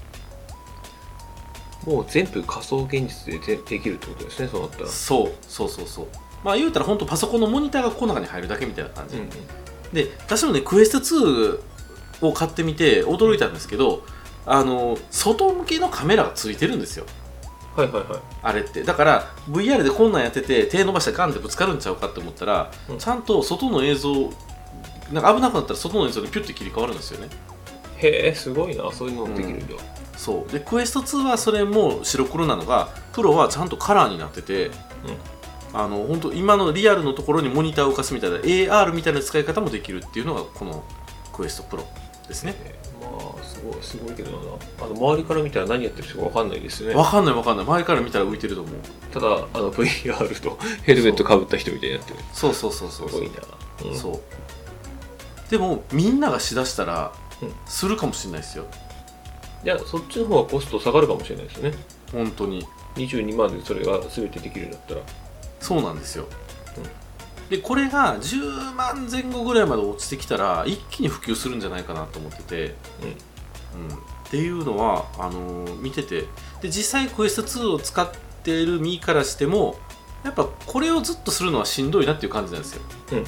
[1.87, 4.87] もう全部仮想現実ででできるってことですねそうなったら。
[4.87, 6.07] そうそうそうそう。
[6.45, 9.31] まあ言うたら本当パソコンのモニターがこの中に入るだけみたいな感じ、うんうん。
[9.92, 11.61] で私もねクエスト2
[12.23, 14.05] を買ってみて驚いたんですけど
[14.47, 17.07] あの外向けのカメラがついてるんですよ。
[17.77, 18.21] はいはいはい。
[18.42, 18.83] あれって。
[18.83, 22.99] だから VR でこんなんやってて手伸ばしてガンってぶつかるんちゃうかって思ったら、うん。
[22.99, 24.31] ちゃんと外の映像
[25.12, 27.29] なんか危なくなったら外の映像にピュッて切り替わるんですよね。
[27.99, 29.75] へえすごいなそういうのもできるんだ、
[30.23, 30.53] そう。
[30.53, 34.71] でクエスト2はそれも白黒なのがプロはちゃんとカラーになってて、
[35.73, 40.85] あの本当今のリアルのところにモニターを浮かすみたいな AR みたいな使い方もできるっていうのがこの
[41.33, 41.85] クエストプロ
[42.29, 42.55] ですね。
[42.65, 44.39] えーまあすごいすごいけどな。
[44.81, 46.95] あの周りから見たら何やってる人か分かんないですね。
[46.95, 47.67] わかんないわかんない。
[47.67, 48.75] 周りから見たら浮いてると思う。
[49.13, 52.21] ただあの VR とヘルメットかぶった人みたいになってる。
[52.33, 53.21] そうそうそうそうそう。
[53.21, 53.31] すごい
[53.85, 53.93] な、う。
[53.93, 53.97] ん。
[53.99, 57.53] そうでもみんながしだしたらうん。
[57.67, 58.67] するかもしれないですよ
[59.64, 61.72] いやそっちの方がコスト下がるかもしれないですね。
[62.12, 62.66] 本当に。
[62.96, 65.01] 22万でそれが全てできるんだったら。
[65.61, 66.27] そうなんですよ、
[67.48, 72.75] でこれが10万前後ぐらいまで落ちてきたら一気に普及するんじゃないかなと思ってて、
[73.75, 73.88] うん。
[73.88, 76.27] っていうのはあのー見てて。
[76.61, 78.11] で実際クエスト2を使っ
[78.42, 79.77] ている身からしても
[80.25, 82.83] やっぱこれをずっとするのはしんどいなっていう感じなんですよ。
[83.12, 83.25] うん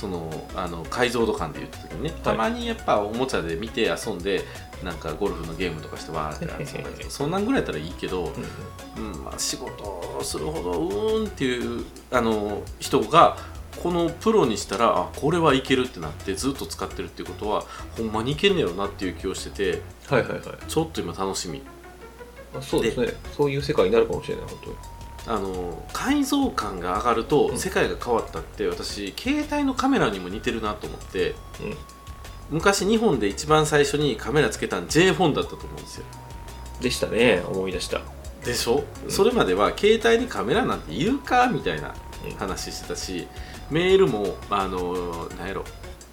[0.00, 4.44] そのあの解像度感で言った時にねたまにやっぱおもちゃで見て遊んで
[4.82, 8.32] なんかゴルフのゲームとかしてわーって遊んだりそんなんぐらいやったらいいけど、
[8.96, 13.36] うんうんまあ、仕事をするほどうーんっていうあの人が
[13.82, 17.64] このプロにしたらあこれはいけるってなってずっと使ってるっていうことは
[17.98, 20.42] ほんまにいけんねやろなっていう気をしててはいはいはい。
[20.66, 21.62] ちょっと今楽しみ。
[22.56, 23.08] あそうですね。
[23.36, 24.76] そういう世界になるかもしれない本当に
[25.30, 27.58] あの解像感が上がるとうん。
[27.58, 31.36] 世界が変わったって私携帯のカメラにも似てるなと思ってうん。
[32.50, 36.04] 昔日本で一番最初にカメラつけたん J フォンだったと思うんですよ。
[36.80, 38.00] でしたね思い出した。
[38.44, 39.10] でしょ、うん。
[39.10, 42.36] それまでは携帯にカメラなんているかみたいなうん。
[42.36, 43.28] 話してたし
[43.70, 45.64] メールもあの何やろ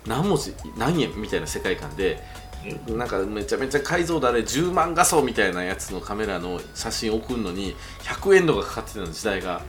[0.06, 2.21] 何文字何円みたいな世界観で
[2.88, 9.62] なんかめちゃめちゃ解像度あれ10万画素みたいなやつのカメラの写真送るのに100円とかかかってた時代が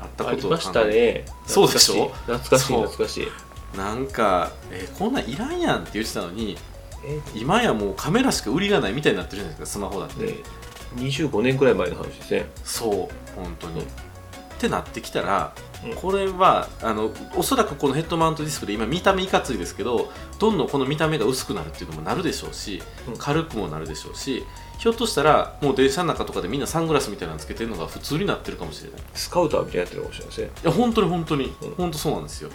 [0.00, 1.24] あったことをありましたね。
[1.46, 2.08] そうでしょ？
[2.26, 2.74] 懐かしい。
[2.74, 3.28] 懐かしい
[3.76, 6.56] なんか、えこんなんいらんやんって言ってたのに
[7.04, 7.20] え？
[7.34, 10.34] 今やもうカメラしか売りがないみたいになってるじゃないですかスマホだって、ね
[10.96, 12.46] 25年くらい前の話ですね。
[12.64, 12.90] そう
[13.34, 13.86] 本当に、うん
[14.56, 15.52] ってなってきたら、
[15.84, 15.94] うん。
[15.94, 23.16] これはあのおそらくこのヘッドマウントディスプレイ今見た目いかついですけどどんどんこの見た目が薄くなるっていうのもなるでしょうし、うん。
[23.18, 24.44] 軽くもなるでしょうし
[24.78, 29.00] ひょっとしたらもう電車の中とかでみんなサングラスみたいなのつけてるのが普通になってるかもしれない。
[29.00, 30.50] いスカウターみたいになってるかもしれないですね。
[30.64, 31.74] や本当に本当に、うん。
[31.74, 32.50] 本当そうなんですよ。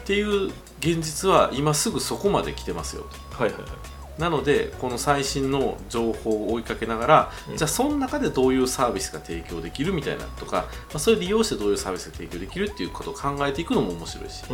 [0.00, 0.46] っていう
[0.80, 3.42] 現実は今すぐそこまで来てますよと。
[3.42, 3.70] はいはいはい
[4.18, 7.56] なのでこの最新の情報を追いかけながら、うん。
[7.56, 14.44] じゃあその中でどういうサービスが提供できるみたいなとか、まあ、それを利用してどういうサービスが提供できるっていうことを考えていくのも面白いし、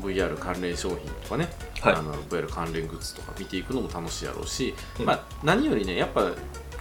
[0.00, 1.48] VR 関連商品とかね、
[1.80, 1.94] はい。
[1.94, 5.06] あの VR 関連グッズとか見ていくのも楽しいやろうし、うん。
[5.06, 6.30] まあ、何よりねやっぱ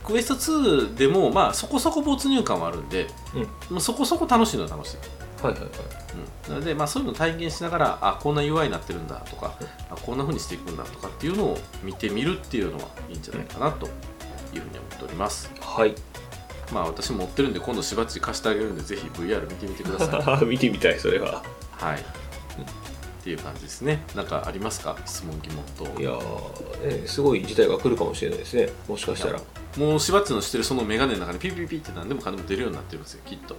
[0.03, 3.41] クエスト2でも、まあ、そこそこ没入感はあるんで、うん。
[3.69, 4.97] まあ、そこそこ楽しいのは楽しい、
[5.41, 5.69] はいはいはい。
[6.47, 9.67] うん、なので、まあ、そういうのを体験しながらあこんな UI になってるんだとか、うん。
[9.93, 15.93] あこんな風にしていくんだとかっていうのを見てみるっていうのはいいんじゃないかなというふうに思っております、はい。
[16.73, 20.45] まあ私持ってるんで今度しばっちり貸してあげるんでぜひ VR 見てみてください。
[20.47, 21.43] 見てみたいそれは。
[21.71, 22.03] はい、っ
[23.23, 24.03] ていう感じですね。
[24.15, 24.97] なんかありますか？
[25.05, 26.01] 質問疑問と。
[26.01, 28.69] いやー、ね、すごい事態が来るかもしれないですね。
[28.87, 29.39] もしかしたら。
[29.77, 33.55] もうしばっちのしてるそのメガネの中にピピピって何でもかんでも出るようになってるんですよきっと。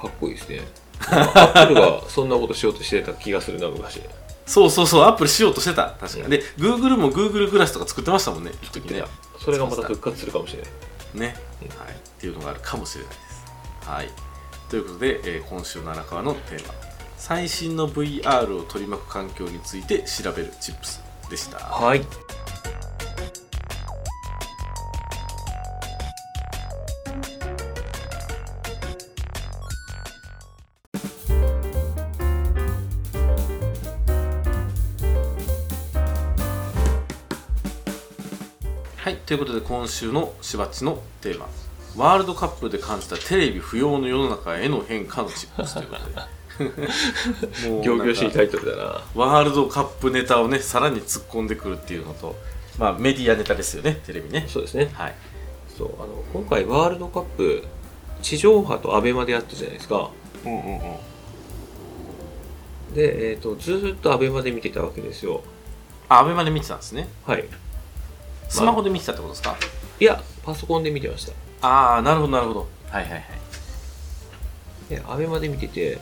[0.00, 0.60] かっこいいですね
[1.00, 4.00] アップルがそんなことしようとしてた気がするな昔。
[4.46, 5.96] そうそうそうアップルしようとしてた。
[6.00, 6.30] 確かうん。
[6.30, 9.04] で Google も Google グラスとか作ってましたもんね一時ね。
[9.38, 10.70] それがまた復活するかもしれない。
[11.14, 11.68] ね、うん。
[11.68, 13.44] はい、ってっていうのがあるかもしれないです。
[13.86, 14.08] はい、
[14.70, 16.74] ということで、えー今週の荒川のテーマ
[17.18, 21.58] 最新の VR を取り巻く環境について調べるチップスでした。
[21.58, 22.00] はい。
[39.26, 41.48] ということで今週のしばっちのテーマ
[41.96, 46.04] ワールドカップで感じたテレビ不要の世の中への変化のチップスということ
[47.64, 49.04] でもう行なんか々しいタイトルだな。
[49.14, 52.36] ワールドカップネタをねさらに突っ込んでくるっていうのと
[52.78, 54.90] まあメディアネタですよねテレビねそうですね。
[54.94, 55.14] はい
[55.76, 57.64] そう、あの、今回ワールドカップ、
[58.22, 60.10] 地上波とアベマでやったじゃないですか。
[60.44, 60.80] うんうんうん
[62.94, 65.42] で、えっ、と、ずーっとアベマで見てたわけですよ。
[66.08, 67.44] あアベマで見てたんですねはい。
[68.48, 69.56] スマホで見てたってことですか、
[70.00, 71.32] いや、パソコンで見てました。
[71.66, 73.24] ああなるほどなるほどはいはいはい
[74.90, 75.98] で、アベマで見てて、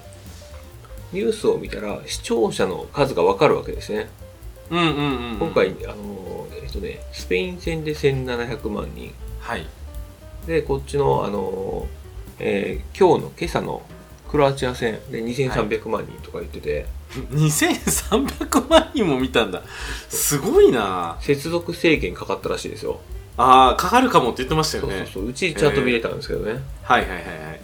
[1.13, 4.09] ニュースを見たら視聴者の数がわかるわけですね。
[4.71, 9.15] うんうんうん、うん、今回、あの、えっ、とね、スペイン戦で1700万人。
[9.41, 9.67] はい
[10.47, 11.87] で、こっちの、あの、
[12.39, 13.83] えー今日の今朝の
[14.29, 16.87] クロアチア戦で2300万人とか言ってて、
[17.31, 19.63] 2300万人も見たんだ。
[20.09, 21.19] すごいな。
[21.21, 23.01] 接続制限かかったらしいですよ。
[23.37, 24.97] ああかかるかもって言ってましたよね。
[24.99, 25.29] そうそうそう。
[25.29, 26.61] うちちゃんと見れたんですけどね。
[26.83, 27.25] はいはいはいはい。
[27.25, 27.61] へ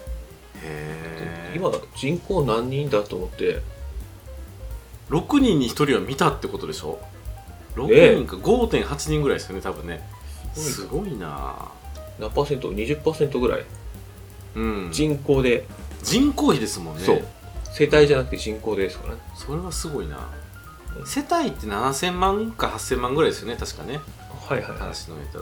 [0.62, 3.60] え今、人口何人だと思って、
[5.10, 6.98] 6人に1人は見たってことでしょ？
[7.76, 8.36] ね6人か。
[8.36, 10.06] 5.8人ぐらいですよね多分ね。
[10.54, 11.70] すすごいな。
[12.18, 13.64] 何パーセント ?20% ぐらい。
[14.56, 14.90] うん。
[14.92, 15.64] 人口で、
[16.02, 17.04] 人口比ですもんね。
[17.04, 17.24] そう。
[17.78, 19.20] 世帯じゃなくて人口でですからね。
[19.36, 20.28] それはすごいな。
[21.04, 24.00] 世帯って7000万か8000万ぐらいですよね確かね。
[24.48, 24.70] はいはい。
[24.70, 24.78] はい。
[24.80, 25.38] 話のネタ。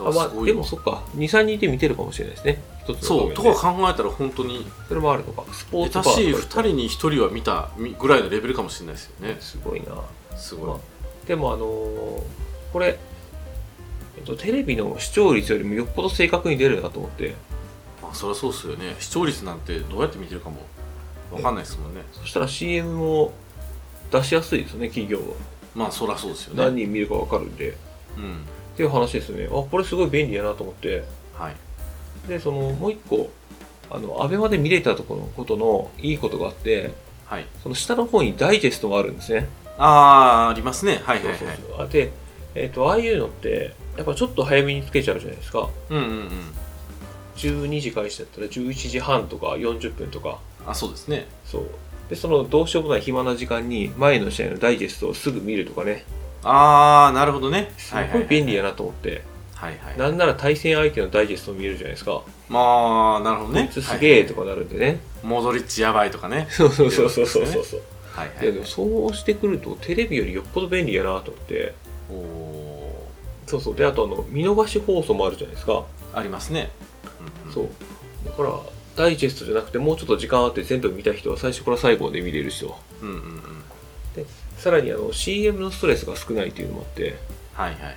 [0.00, 2.62] あまあ、でもそっか、2、3人で見てるかもしれないですね。
[2.84, 4.66] 一つのそうとか考えたら本当に。
[4.86, 5.44] それもあるのか。
[5.52, 6.62] スポーツバ2ーとか。
[6.62, 9.36] 人に1人は見たみぐらいのレベルかもしれないですよね。
[9.40, 9.86] すごいな。
[10.36, 10.78] すごい、まあ
[11.26, 12.22] でもあのー
[12.72, 12.98] これ、
[14.16, 17.34] えっと、テレビの視聴率よりもよっぽど正確に出るなと思って、
[18.02, 18.96] まあそりゃそうですよね。
[18.98, 20.58] 視聴率なんてどうやって見てるかも
[21.30, 23.32] わかんないですもんねそしたら CM も
[24.10, 25.24] 出しやすいですよね、企業は。
[25.74, 27.76] まあそりゃそうですよね何人見るか分かるんで。
[28.16, 29.46] うんっていう話ですよね。
[29.46, 31.02] あ、これすごい便利やなと思って。
[31.34, 31.56] はい
[32.28, 33.30] で、その、もう一個、
[33.90, 36.92] あの、アベマで見れたところのことのいいことがあって、
[37.24, 39.48] はいその下の方にダイジェストがあるんですね。
[39.78, 42.10] ああありますねはいはいはいそうそうそうあで、
[42.54, 45.68] えっ、と、ああいうのって、やっぱちょっと早めにつけちゃうじゃないですか。
[45.90, 46.30] うんうんうん
[47.36, 50.38] 12時開始だったら11時半とか40分とか。
[50.70, 51.70] あそうですねそう。
[52.10, 56.04] で、そのどうしようもない暇な時間に前の試合のダイジェストをすぐ見るとかね。
[56.44, 59.22] ああなるほどねすごい便利やなと思って。
[59.54, 62.22] はいはいなんなら対戦相手のダイジェストを見えるじゃないですか。
[62.48, 65.00] まあなるほどねこいつすげえとかかなるんでね。
[65.22, 67.80] モドリッチやばいとかねそうそうそうそうそうそうそう。
[68.12, 71.74] はいはいそうしてくるとテレビよりよっぽど便利やなと思って。
[72.10, 72.58] おお
[73.48, 73.74] そうそう。
[73.74, 75.72] で、あとあの、見逃し放送もあるじゃないですか。
[75.72, 76.70] ーありますね、
[77.20, 77.68] うんうんそう。
[78.26, 78.50] だから、
[78.98, 82.76] ダイジェストじゃなくてもうちょっと時間あって全部見た人は最初から最後まで見れるしと。
[83.00, 83.42] うんうんうん。
[84.58, 87.16] さらにあの CM のストレスが少ないっていうのもあって、
[87.54, 87.96] はいはいはい。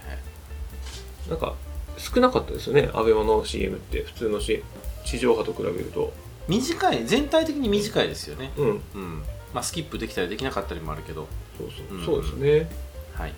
[1.28, 1.56] なんか
[1.98, 4.04] 少なかったですよね、アベマの CM って。
[4.04, 4.64] 普通の、C、
[5.04, 6.14] 地上波と比べると。
[6.48, 8.52] 短い全体的に短いですよね。
[8.58, 9.24] うん、うん。
[9.56, 11.28] まあスキップできたりできなかったりもあるけど。
[11.58, 12.06] そうそう、うん。
[12.06, 12.70] そうですね。
[13.16, 13.34] はい。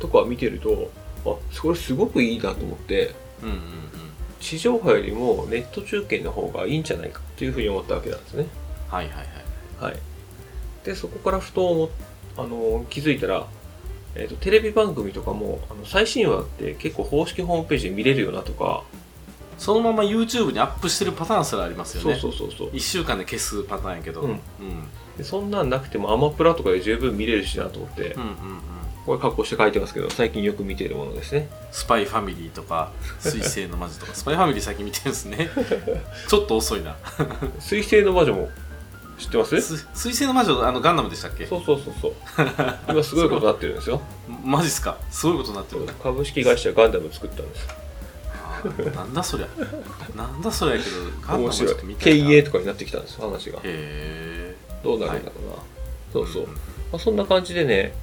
[0.00, 0.90] とか見てると、
[1.26, 8.46] あ、それすごくいいなと思って、うんうんうん地上波よりもネット中継の方がいいんじゃないかっていうふうに思ったわけなんですね。
[8.88, 9.98] はいはいはいはい。
[10.84, 11.88] で、そこからふと思っ
[12.36, 13.46] あの気づいたら、
[14.14, 18.84] えーと、テレビ番組とかもあの最新話って結構公式ホームページで見れるよなとか、
[19.58, 22.70] そのまま YouTube にアップしてるパターンすらありますよそうねそうそうそう。
[22.70, 24.30] 1週間で消すパターンやけど、うん。
[24.30, 24.38] うん、
[25.16, 28.60] でそんなんなくてもアマプラとかで十分見れるしなと思って、うんうんうん
[29.04, 31.48] これ格好して書いてますけど、最近よく見てるものですね。
[31.72, 32.90] スパイファミリーとか
[33.20, 34.14] 水星の魔女とか。
[34.14, 35.50] スパイファミリー最近見てるんですね。
[36.28, 36.96] ちょっと遅いな。
[37.58, 38.48] 水星の魔女も
[39.18, 39.60] 知ってます？
[39.60, 41.46] す水星の魔女あのガンダムでしたっけ？
[41.46, 42.14] そうそうそうそう。
[42.88, 44.00] 今すごいことになってるんですよ。
[44.42, 44.96] マジっすか？
[45.10, 45.86] すごいことになってる。
[46.02, 47.68] 株式会社ガンダム作ったんです。
[48.96, 49.48] なんだそりゃ。
[50.16, 52.28] なんだそりゃやけどガンダムちょっと見たいな。
[52.30, 53.58] 経営とかになってきたんです話が。
[53.58, 55.56] へえどうなるんだろうな、
[56.12, 56.52] そうそう、ま
[56.94, 57.94] あ、そんな感じでね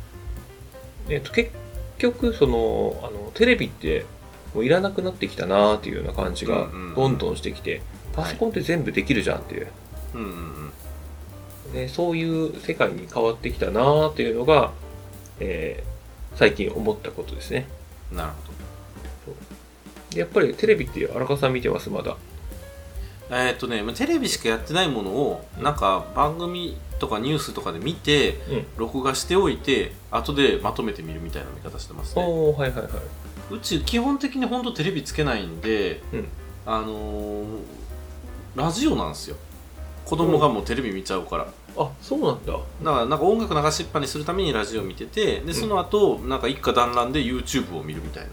[1.10, 1.52] えっと結
[1.98, 4.06] 局そのあのテレビって
[4.54, 7.82] もういらなくなってきたなっていうような感じがどんどんしてきて、
[8.14, 9.68] パソコンって全部できるじゃんっていう、
[10.16, 11.74] うんうんうん。
[11.74, 14.74] ね、そういう世界に変わってきたなっていうのが、
[15.40, 15.92] えー
[16.36, 17.68] 最近思ったことですね。
[18.12, 18.32] なる
[19.26, 19.34] ほ
[20.18, 22.18] やっぱりテレビって荒川さん見てますまだ
[23.32, 28.66] えーっとねまあテレビしかやってないものをなんか番組とかニュースとかで見てうん。
[28.78, 32.24] 録画しておいて後でまとめて見るみたいな見方してますね。
[32.24, 32.92] おおはいはいはい。
[33.52, 36.28] うち基本的に本当テレビつけないんで、うん。
[36.66, 37.46] あのー
[38.54, 39.38] ラジオなんですよ。
[40.04, 41.48] 子供がもうテレビ見ちゃうから。
[41.78, 42.52] あそうなんだ。
[42.52, 48.30] だからなんか音楽流しっぱにするためにラジオ見ててでその後、なんか一家団らんで YouTube を見るみたいな、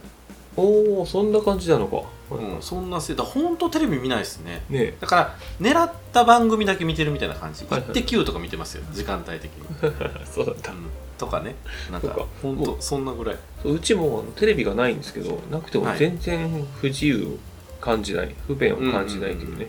[0.58, 4.64] おおそんな感じなのか、うん、そんなせいだ本当テレビ見ないですね。
[4.68, 11.54] ねだから狙った番組だけ見てるみたいな感じ「イッテ Q!」とか見てますよ時間帯的に、え そうだったうん、とかね。
[11.92, 12.26] なんかそうか。
[12.42, 13.36] 本当そんなぐらい。
[13.62, 17.38] そううちもあのテレビがないんですけどなくてもはい全然不自由を
[17.80, 18.34] 感じない。
[18.48, 19.68] 不便を感じないというね、うんうんうん。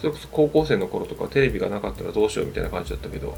[0.00, 3.36] それこそ高校生の頃とかテレビがなかったらどうしようみたいな感じだったけど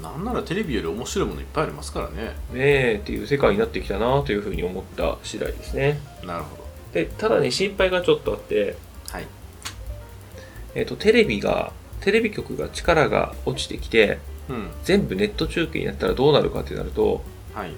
[0.00, 2.36] なんならテレビより面白いものいっぱいありますからね。
[2.52, 6.00] ねえっていう世界になってきたなというふうに思った次第ですね。
[6.24, 6.64] なるほど。
[6.92, 8.76] でただね心配がちょっとあって、
[9.10, 9.26] はい。
[10.74, 14.70] えっとテレビがテレビ局が力が落ちてきてうん。
[14.84, 17.22] 全部ネット中継になったらどうなるかってなると
[17.54, 17.72] はい。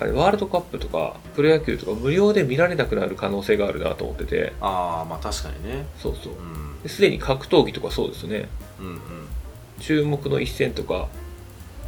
[0.00, 4.52] あれワールドカップとかプロ野球とか無料で見られなくなる可能性があるなと思ってて。
[4.60, 5.86] ああまあ確かにね。
[5.98, 6.88] そうそう。
[6.88, 8.48] すでに格闘技とかそうですね。
[8.80, 8.98] うんうん
[9.82, 11.08] 注目の一戦とか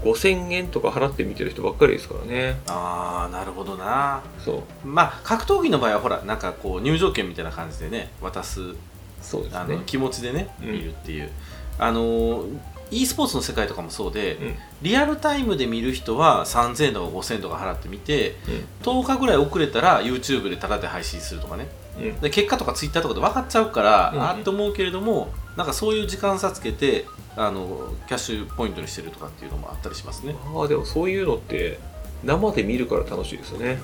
[0.02, 2.60] 5000円とか払って見てる人ばっかりですからね。
[2.66, 4.22] ああなるほどな。
[4.44, 4.86] そう。
[4.86, 8.74] まあ格闘技の場合はほらなんかこう入場券みたいな感じでね渡すあ
[9.22, 9.76] そうですね。
[9.76, 10.72] の気持ちでねうん。
[10.72, 11.30] 見るっていう、
[11.78, 12.44] あの
[12.90, 14.54] e スポーツの世界とかもそうで、うん。
[14.82, 18.64] リアルタイムで見る人は3000円とか5000円とか払って見てうん。
[18.82, 21.68] 10日ぐらい遅れたら YouTube でタダで配信するとかね。
[21.98, 22.20] うん。
[22.20, 24.22] で結果とか Twitter とかで分かっちゃうから、うんうん。
[24.24, 31.78] あーって思うけれどもなんかそういう時間差つけてあのキャッシュポイントにしてるとかっていうのもあったりしますね、ああでもそういうのって
[32.24, 33.78] 生で見るから楽しいですよね。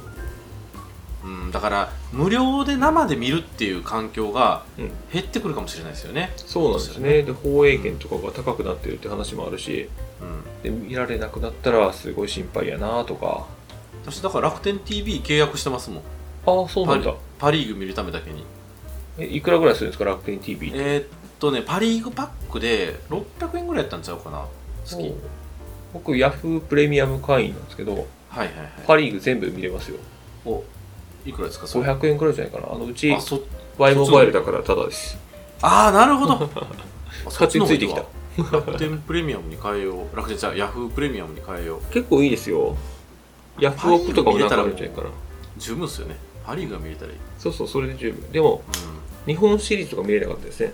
[1.23, 4.91] うん、だから無料で生で見るっていう環境がうん。
[5.13, 7.23] 減ってくるかもしれないですよね、そうなんですね。
[7.23, 9.89] で放映権とかが高くなってるって話もあるし。
[10.21, 13.47] うん、で見られなくなったらすごい心配やなとか。
[14.05, 16.03] 私だから楽天 TV 契約してますもん。
[16.47, 17.15] ああそうなんだ。
[17.39, 18.45] パリーグ見るためだけに。
[19.19, 24.45] えいくらぐらいするんですか楽天 TV えーっとねパリーグパックで600円ぐらいやったんちゃうかな
[24.85, 25.13] 月。
[25.93, 28.05] 僕ヤフープレミアム会員なんですけどはい
[28.39, 28.47] はいはい。
[28.87, 29.99] パ・リーグ全部見れますよ。
[30.45, 30.63] お
[31.27, 31.67] いくらですか？
[31.67, 32.73] それ500円くらいじゃないかな。
[32.73, 33.13] あのうち
[33.79, 35.19] Y モバイルだからタダです。
[35.63, 36.49] あーなるほど。
[37.27, 38.05] 勝手についてきわ
[38.39, 38.57] た。
[38.57, 40.17] 楽天プレミアムに変えよう。
[40.17, 41.93] 楽天じゃあヤフープレミアムに変えよう。
[41.93, 42.77] 結構いいですよ。
[43.59, 45.09] ヤフオクとかもなんかあるんじゃないかな。
[45.59, 46.17] 十分ですよね。
[46.47, 48.31] パ・リーグが見れたらいい、そうそうそれで十分。
[48.33, 48.63] でも
[49.27, 50.73] うん、日本シリーズとか見れなかったですね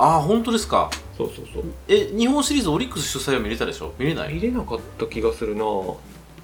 [0.00, 0.90] ああ本当ですか。
[1.16, 1.64] そうそうそう。
[1.88, 3.92] え日本シリーズオリックス主催は見れたでしょ？
[3.98, 4.34] 見れない？
[4.34, 5.64] 見れなかった気がするな。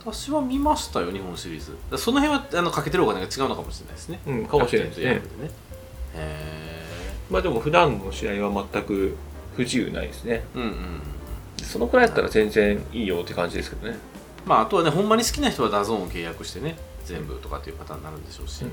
[0.01, 1.97] 私は見ましたよ日本シリーズ。
[1.97, 4.21] その辺はあのかけてるお金が違うのかもしれないですね。
[4.27, 5.05] うんかもしれないですね。
[5.14, 5.23] ね。
[6.17, 6.83] へ
[7.31, 9.17] まあでも普段の試合は全く
[9.55, 10.45] 不自由ないですね。
[10.57, 10.77] えうんうんうん。
[11.62, 13.97] そのくらいだったら全然いいよって感じですけどね。
[14.45, 18.71] まああとはねほんまに好きな人は DAZN を契約してね全部とかっていうパターンになるんでしょうし、うん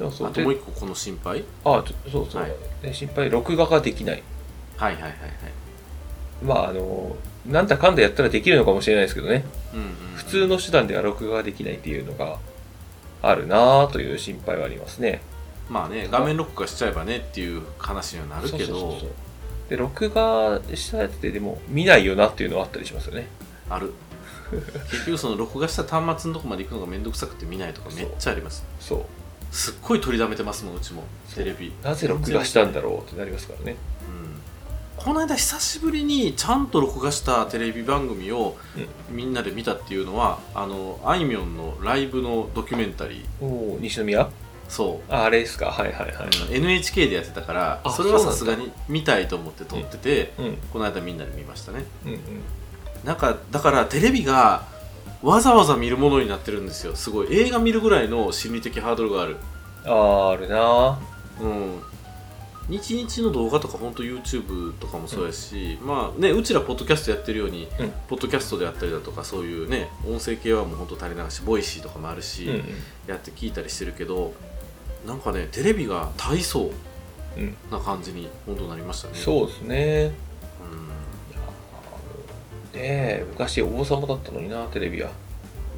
[0.00, 1.44] あともうで一個この心配？
[1.64, 2.52] あちょそうそう、はい。
[2.82, 4.22] で心配録画ができない。
[4.76, 5.20] はいはいはいはい。
[6.42, 9.44] まああのなんだかんだやったらできるのかもしれないですけどね。
[9.72, 9.94] うんうんうん。
[10.16, 12.38] 普通の手段では録画ができないっていうのが
[13.22, 15.20] あるなぁという心配はありますね。
[15.68, 18.58] まあね画面録画しちゃえばねっていう話にはなるけど。
[18.58, 19.10] そうそうそうそう。
[19.68, 23.26] で録画したやつででも見ないよなっていうのはあったりしますよね。
[23.68, 23.92] ある。
[24.90, 28.64] 結局その録画した端末のとこまで行くのがめんどくさくて見ないとかめっちゃあります。
[28.78, 29.04] そう
[29.56, 31.02] すっごい取りだめてますもんうちも。
[31.34, 31.72] テレビ。
[31.82, 33.76] なぜ録画したんだろうってなりますからね。
[34.98, 35.02] うん。
[35.02, 38.58] この間久しぶりにちゃんと録画したテレビ番組を
[39.10, 43.44] みんなで見たっていうのはあのあいみょんのライブのドキュメンタリー。
[43.44, 44.28] おお西宮？
[44.68, 45.12] そう。
[45.12, 45.70] ああれですか？
[45.70, 50.56] はいはいはい、NHK でやってたからあそれはさすがに見たいと思って撮ってて、うん。
[50.70, 51.84] この間みんなで見ましたね。
[52.04, 52.20] うんうん。
[53.04, 54.66] なんかだからテレビが
[55.22, 56.94] わざわざ見るものになってるんですよ。
[56.94, 57.28] すごい。
[57.30, 59.36] 映画見るぐらいの心理的ハードルがある。
[59.84, 60.98] あーあるな。
[61.40, 61.82] うん。
[62.68, 67.92] 日々の動画とか本当 YouTube とかもそうやし、まあねうちらポッドキャストやってるように、うん。
[68.08, 72.64] ポッドキャストであったりだとかそういうね音声系はもう本当垂れ流し Voicy とかもあるし、うんうん。
[73.06, 74.34] やって聞いたりしてるけど
[75.06, 76.72] なんかねテレビが体操
[77.36, 77.54] うん。
[77.70, 79.14] な感じに本当なりましたね。
[79.14, 80.12] そうですね。
[80.72, 80.88] うん。
[80.88, 80.94] ね
[82.76, 85.14] え昔王様だったのになテレビは、ね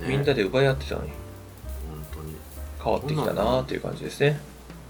[0.09, 1.11] みんなで奪い合ってたのに。
[1.11, 2.36] 本当に。
[2.82, 4.40] 変わってきたなっていう感じですね。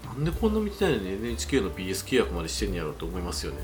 [0.05, 3.59] なんでこんな見てないのに NHK の BS 契約までしてんやろうと思いますよね。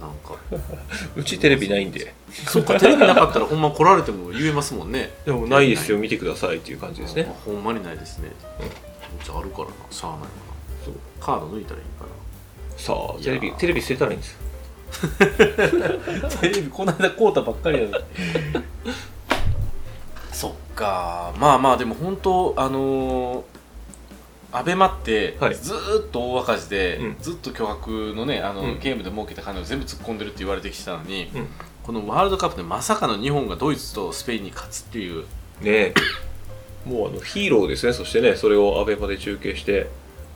[0.00, 0.36] なんか。
[1.16, 2.14] うちテレビないんで。
[2.46, 5.10] そっかテレビなかったらほんま来られても言えますもんね。
[5.24, 7.32] でもないですよ見てくださいっていう感じですね。
[7.44, 8.68] ほんまにないですね、うん
[9.24, 10.30] じゃああるからなしゃあないわな
[10.84, 10.94] そう。
[11.20, 12.06] カード抜いたらいいか
[12.76, 14.32] さあテレビテレビ捨てたらいいんです。
[14.32, 14.47] よな
[16.40, 18.04] テレビこの間買うたばっかりやのに。
[20.32, 21.32] そっか。
[21.38, 23.58] まあまあでも本当あのー
[24.50, 25.54] アベマってはい。
[25.54, 27.16] ずーっと大赤字で、うん。
[27.20, 28.78] ずっと巨額のねあの、うん。
[28.80, 31.48] ゲームで儲けた金を全部突っ込んでるって言われてきてたのに、うん。
[31.82, 35.22] このワールドカップでまさかの日本がドイツとスペインに勝つっていう。
[35.22, 35.26] ね
[35.66, 35.94] え。
[36.86, 37.92] もうあのヒーローですね。
[37.92, 39.90] そしてねそれをアベマで中継して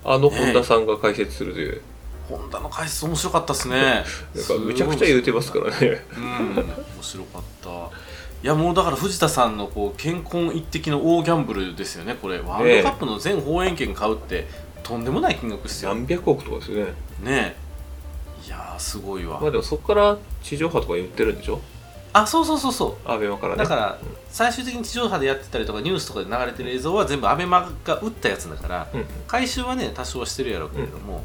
[0.04, 1.80] あの本田さんが解説するという、
[2.28, 4.04] ホンダの解説面白かったですね。
[4.34, 6.04] なんかむちゃくちゃ言うてますからね。
[6.16, 6.64] うん面
[7.00, 7.70] 白かった。
[7.70, 12.16] いやもうだから藤田さんのこう健康一滴の大ギャンブルですよね。
[12.20, 14.46] これワールドカップの全放映権買うって
[14.82, 15.94] とんでもない金額ですよ。
[15.94, 16.92] ね何百億とかですよね。
[17.24, 17.56] え
[18.46, 19.38] いやーすごいわ。
[19.40, 21.60] まあでもそこから地上波とか言ってるんでしょ？
[22.14, 23.10] あそうそうそうそう。
[23.10, 23.62] アベマからね。
[23.62, 23.98] だから
[24.28, 29.04] 最終的に地上波でやってたりとかニュースとかで流れてる映像は全部アベマが打ったやつだからうん。
[29.28, 31.22] 回収はね多少はしてるやろうけれども、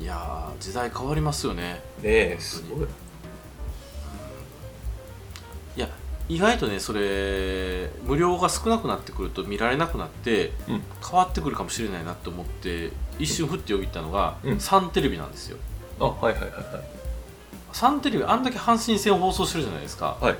[0.00, 1.62] いやー時代変わりますよね。
[1.72, 2.86] ねえすごい。
[5.76, 5.88] いや
[6.28, 10.82] 意外とねそれ無料が少なくなってくると見られなくなってうん。
[11.02, 14.60] 変わってくるかもしれないなって思って一瞬ふってよぎったのが、うん。
[14.60, 15.56] サンテレビなんですよ。
[15.98, 16.52] あはいはいはい
[17.72, 20.16] サンテレビあんだけ阪神戦を放送してるじゃないですか。
[20.20, 20.38] はいはい。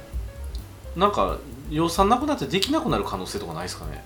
[0.96, 1.38] なんか
[1.70, 4.02] 予算なくなってできなくなる可能性とかないですかね？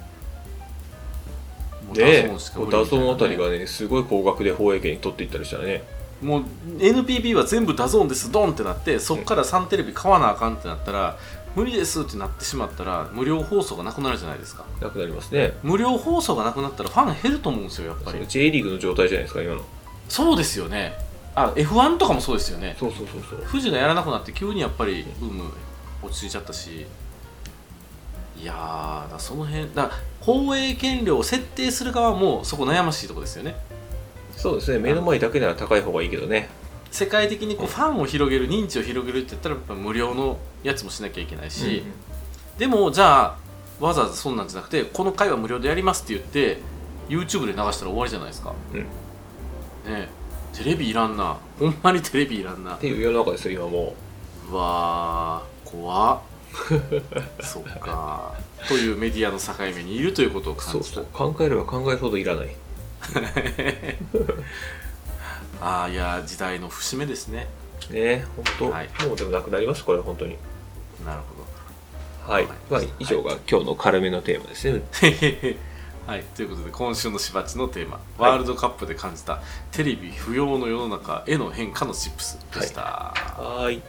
[1.90, 5.82] もうねえ DAZN あたりがねすごい高額で放映権取っていったりしたらね。
[6.22, 6.42] もう
[6.78, 11.16] NPB は全部 DAZN ですドンってなってそっからサンテレビ買わなあかんってなったら
[11.56, 14.64] 無理ですってなってしまったら無料放送がなくなるじゃないですか。
[14.80, 15.54] なくなりますね。
[15.62, 18.24] 無料放送がなくなったらファン減ると思うんですよやっぱり。
[18.26, 19.62] J リーグの状態じゃないですか今の。
[20.08, 20.92] そうですよね。
[21.34, 22.76] あ F1 とかもそうですよね。
[22.78, 23.46] そうそうそうそう。
[23.50, 25.44] フジがやらなくなって急にやっぱりブーム
[26.02, 26.86] 落ち着いちゃったし。
[28.40, 29.90] いやーだその辺だ
[30.20, 33.56] 放映権料を設定する側もそこ悩ましいとこですよね。
[34.36, 34.78] そうですね。
[34.78, 36.48] 目の前だけなら高い方がいいけどね。
[36.90, 41.84] 世界的にこうファンを広げる認知を広げるって言ったらやっぱ無料のやつもしなきゃいけないし、
[42.58, 43.36] でもじゃあ
[43.78, 46.58] わざわざそんなんじゃなくてこの回は無料でやりますって言って
[47.08, 48.80] YouTube で流したら終わりじゃないですか、うん。
[48.80, 48.86] ね
[49.86, 50.08] え。
[50.52, 51.38] テレビいらんな。
[51.58, 52.74] ほんまにテレビいらんな。
[52.74, 53.94] っていう世の中ですよ今も
[54.50, 54.54] う。
[54.54, 56.20] わー怖っ。
[57.40, 58.34] そっか
[58.68, 60.94] というメディアの境目にいるということをう感じた。
[60.94, 61.32] そうそう。
[61.32, 62.56] 考えれば考えるほどいらない。
[65.62, 67.48] ああいや時代の節目ですね。
[67.90, 68.88] ね本当、はい。
[69.06, 70.36] もうでもなくなりますこれ本当に。
[71.04, 71.40] なるほ
[72.30, 74.84] はい、まあはい、以上が今日の軽めのテーマですね、ど
[76.06, 76.22] はい。
[76.36, 79.42] ということで今週のしばちのテーマ、ワールドカップで感じた
[79.72, 83.82] テレビ不要の世の中への変化のチップスでした、はーい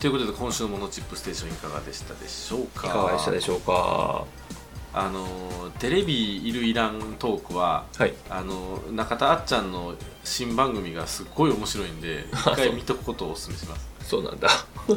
[0.00, 2.86] ということで今週のモノチップステーションいかがでしたでしょうか？
[2.86, 4.24] いかがでしたでしょうか？
[4.94, 5.26] あの
[5.80, 8.14] テレビいるいらんトークははい。
[8.30, 13.88] あの中田あっちゃんの新番組がすっごい面白いんで 一回見とくことをお勧めします。
[14.04, 14.48] そうなんだ。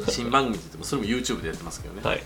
[0.08, 2.24] 新番組って言ってもそれも YouTube でやってますけどね、はい。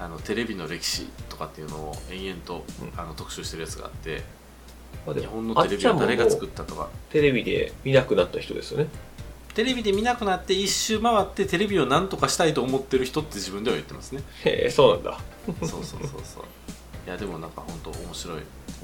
[0.00, 2.92] あのテレビの歴史とかっていうのを延々と、うん。
[2.96, 4.24] あの特集してるやつがあって
[5.14, 6.88] 日本ものテレビは誰が作ったとか。
[7.10, 8.88] テレビで見なくなった人ですよね
[9.56, 14.22] テレビで見なくなって一周回ってテレビを何とかしたいと思ってる人って自分では言ってますね。
[14.44, 15.18] へえそうなんだ。
[15.66, 16.44] そうそうそうそう。
[17.06, 18.42] いやでもなんか本当面白い。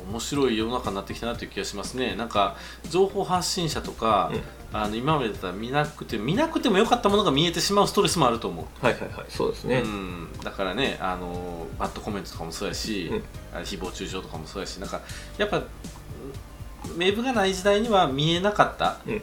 [0.09, 2.17] 面白い世の中になってきたなという気がしますね。
[2.17, 2.57] なんか
[2.89, 4.41] 情報発信者とか、うん。
[4.75, 8.65] あの今までだったら見なくて見なくてもよかったものが見えてしまうストレスもあると思う。
[8.83, 9.27] はいはいはい。
[9.29, 13.23] そうですね、うん、だからねあのバッドコメントとかもそうやし、うん。
[13.55, 15.03] あ誹謗中傷とかもそうやしなんか
[15.37, 19.21] やっぱうんウェブがない時代には見えなかったうん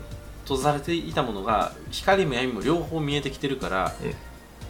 [0.50, 4.14] 閉ざされていたものが光も闇も両方見えてきてるから、うん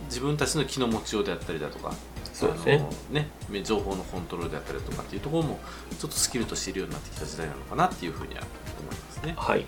[0.10, 1.94] 自分たちの気の持ちようであったりだとか
[2.34, 2.84] そうね。
[3.12, 3.30] ね
[3.64, 5.60] 情報のコントロールであったりとかっていうところも
[6.00, 8.42] ちょっとスキルとしているようになってきた時代なのかなっていうふうには
[8.82, 9.36] 思いますね。
[9.38, 9.66] はい。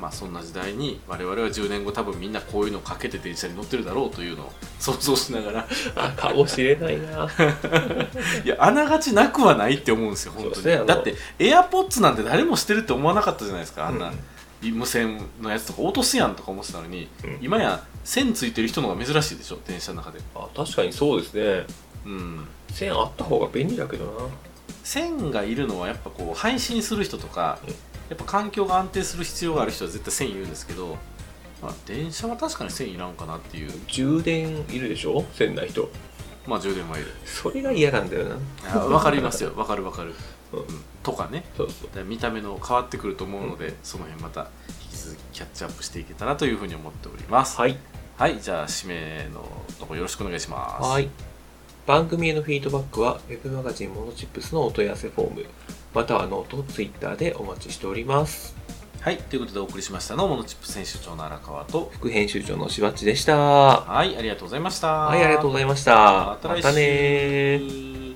[0.00, 5.68] まあそんな時代に我々は10年後多分みんなこういうのをかけて電車に乗ってるだろうというのを想像しながら。
[5.94, 7.28] あかもしれないな。
[8.44, 10.86] いやあながちなくはないって思うんですよ本当に、そうですねあの。
[10.86, 14.18] だって AirPods なんて誰もしてるって思わなかったじゃないですかあんな、うん
[14.62, 17.38] 無線のやつとか落とすやんとか思ってたのに、うん。
[17.40, 19.58] 今や線ついてる人の方が珍しいでしょ？
[19.66, 20.20] 電車の中で。
[20.34, 21.66] あ確かにそうですね。
[22.04, 22.46] うん。
[22.70, 24.12] 線あった方が便利だけどな。
[24.84, 27.70] 線がいるのはやっぱこう配信する人とか、うん。
[27.70, 27.76] や
[28.14, 30.98] っぱ環境が安定する必要がある人は絶対線いるんですけど、
[31.62, 33.70] まあ、電車は確かに線いらんかなっていう。
[33.86, 35.24] 充電いるでしょ？
[35.34, 35.88] 線ない人。
[36.46, 37.06] まあ充電はいる。
[37.24, 38.36] それが嫌なんだよな。
[38.74, 39.52] あわかりますよ。
[39.56, 40.14] わかるわかる、
[41.02, 41.44] とかね。
[41.56, 42.04] そうそう。
[42.04, 44.50] 見た目の変わってくると思うので、その辺また
[44.82, 47.58] 引き続きキャッチアップしていけたらというふうに思っております。
[47.58, 47.76] はい。
[48.16, 49.42] はいじゃあ指名の
[49.78, 50.86] とこよろしくお願いします。
[50.86, 51.08] はい。
[51.86, 55.46] 番組へのフィードバックは Web マガジンモノチップスのお問い合わせフォーム
[55.94, 58.54] またはノート、ツイッターでお待ちしております。
[59.00, 63.38] はいということでお送りしましたのモノチップ編集長の荒川と副編集長のしばっちでした。
[63.38, 65.10] ははいありがとうございました。
[65.14, 65.94] いありがとうございました。
[65.94, 68.09] またねー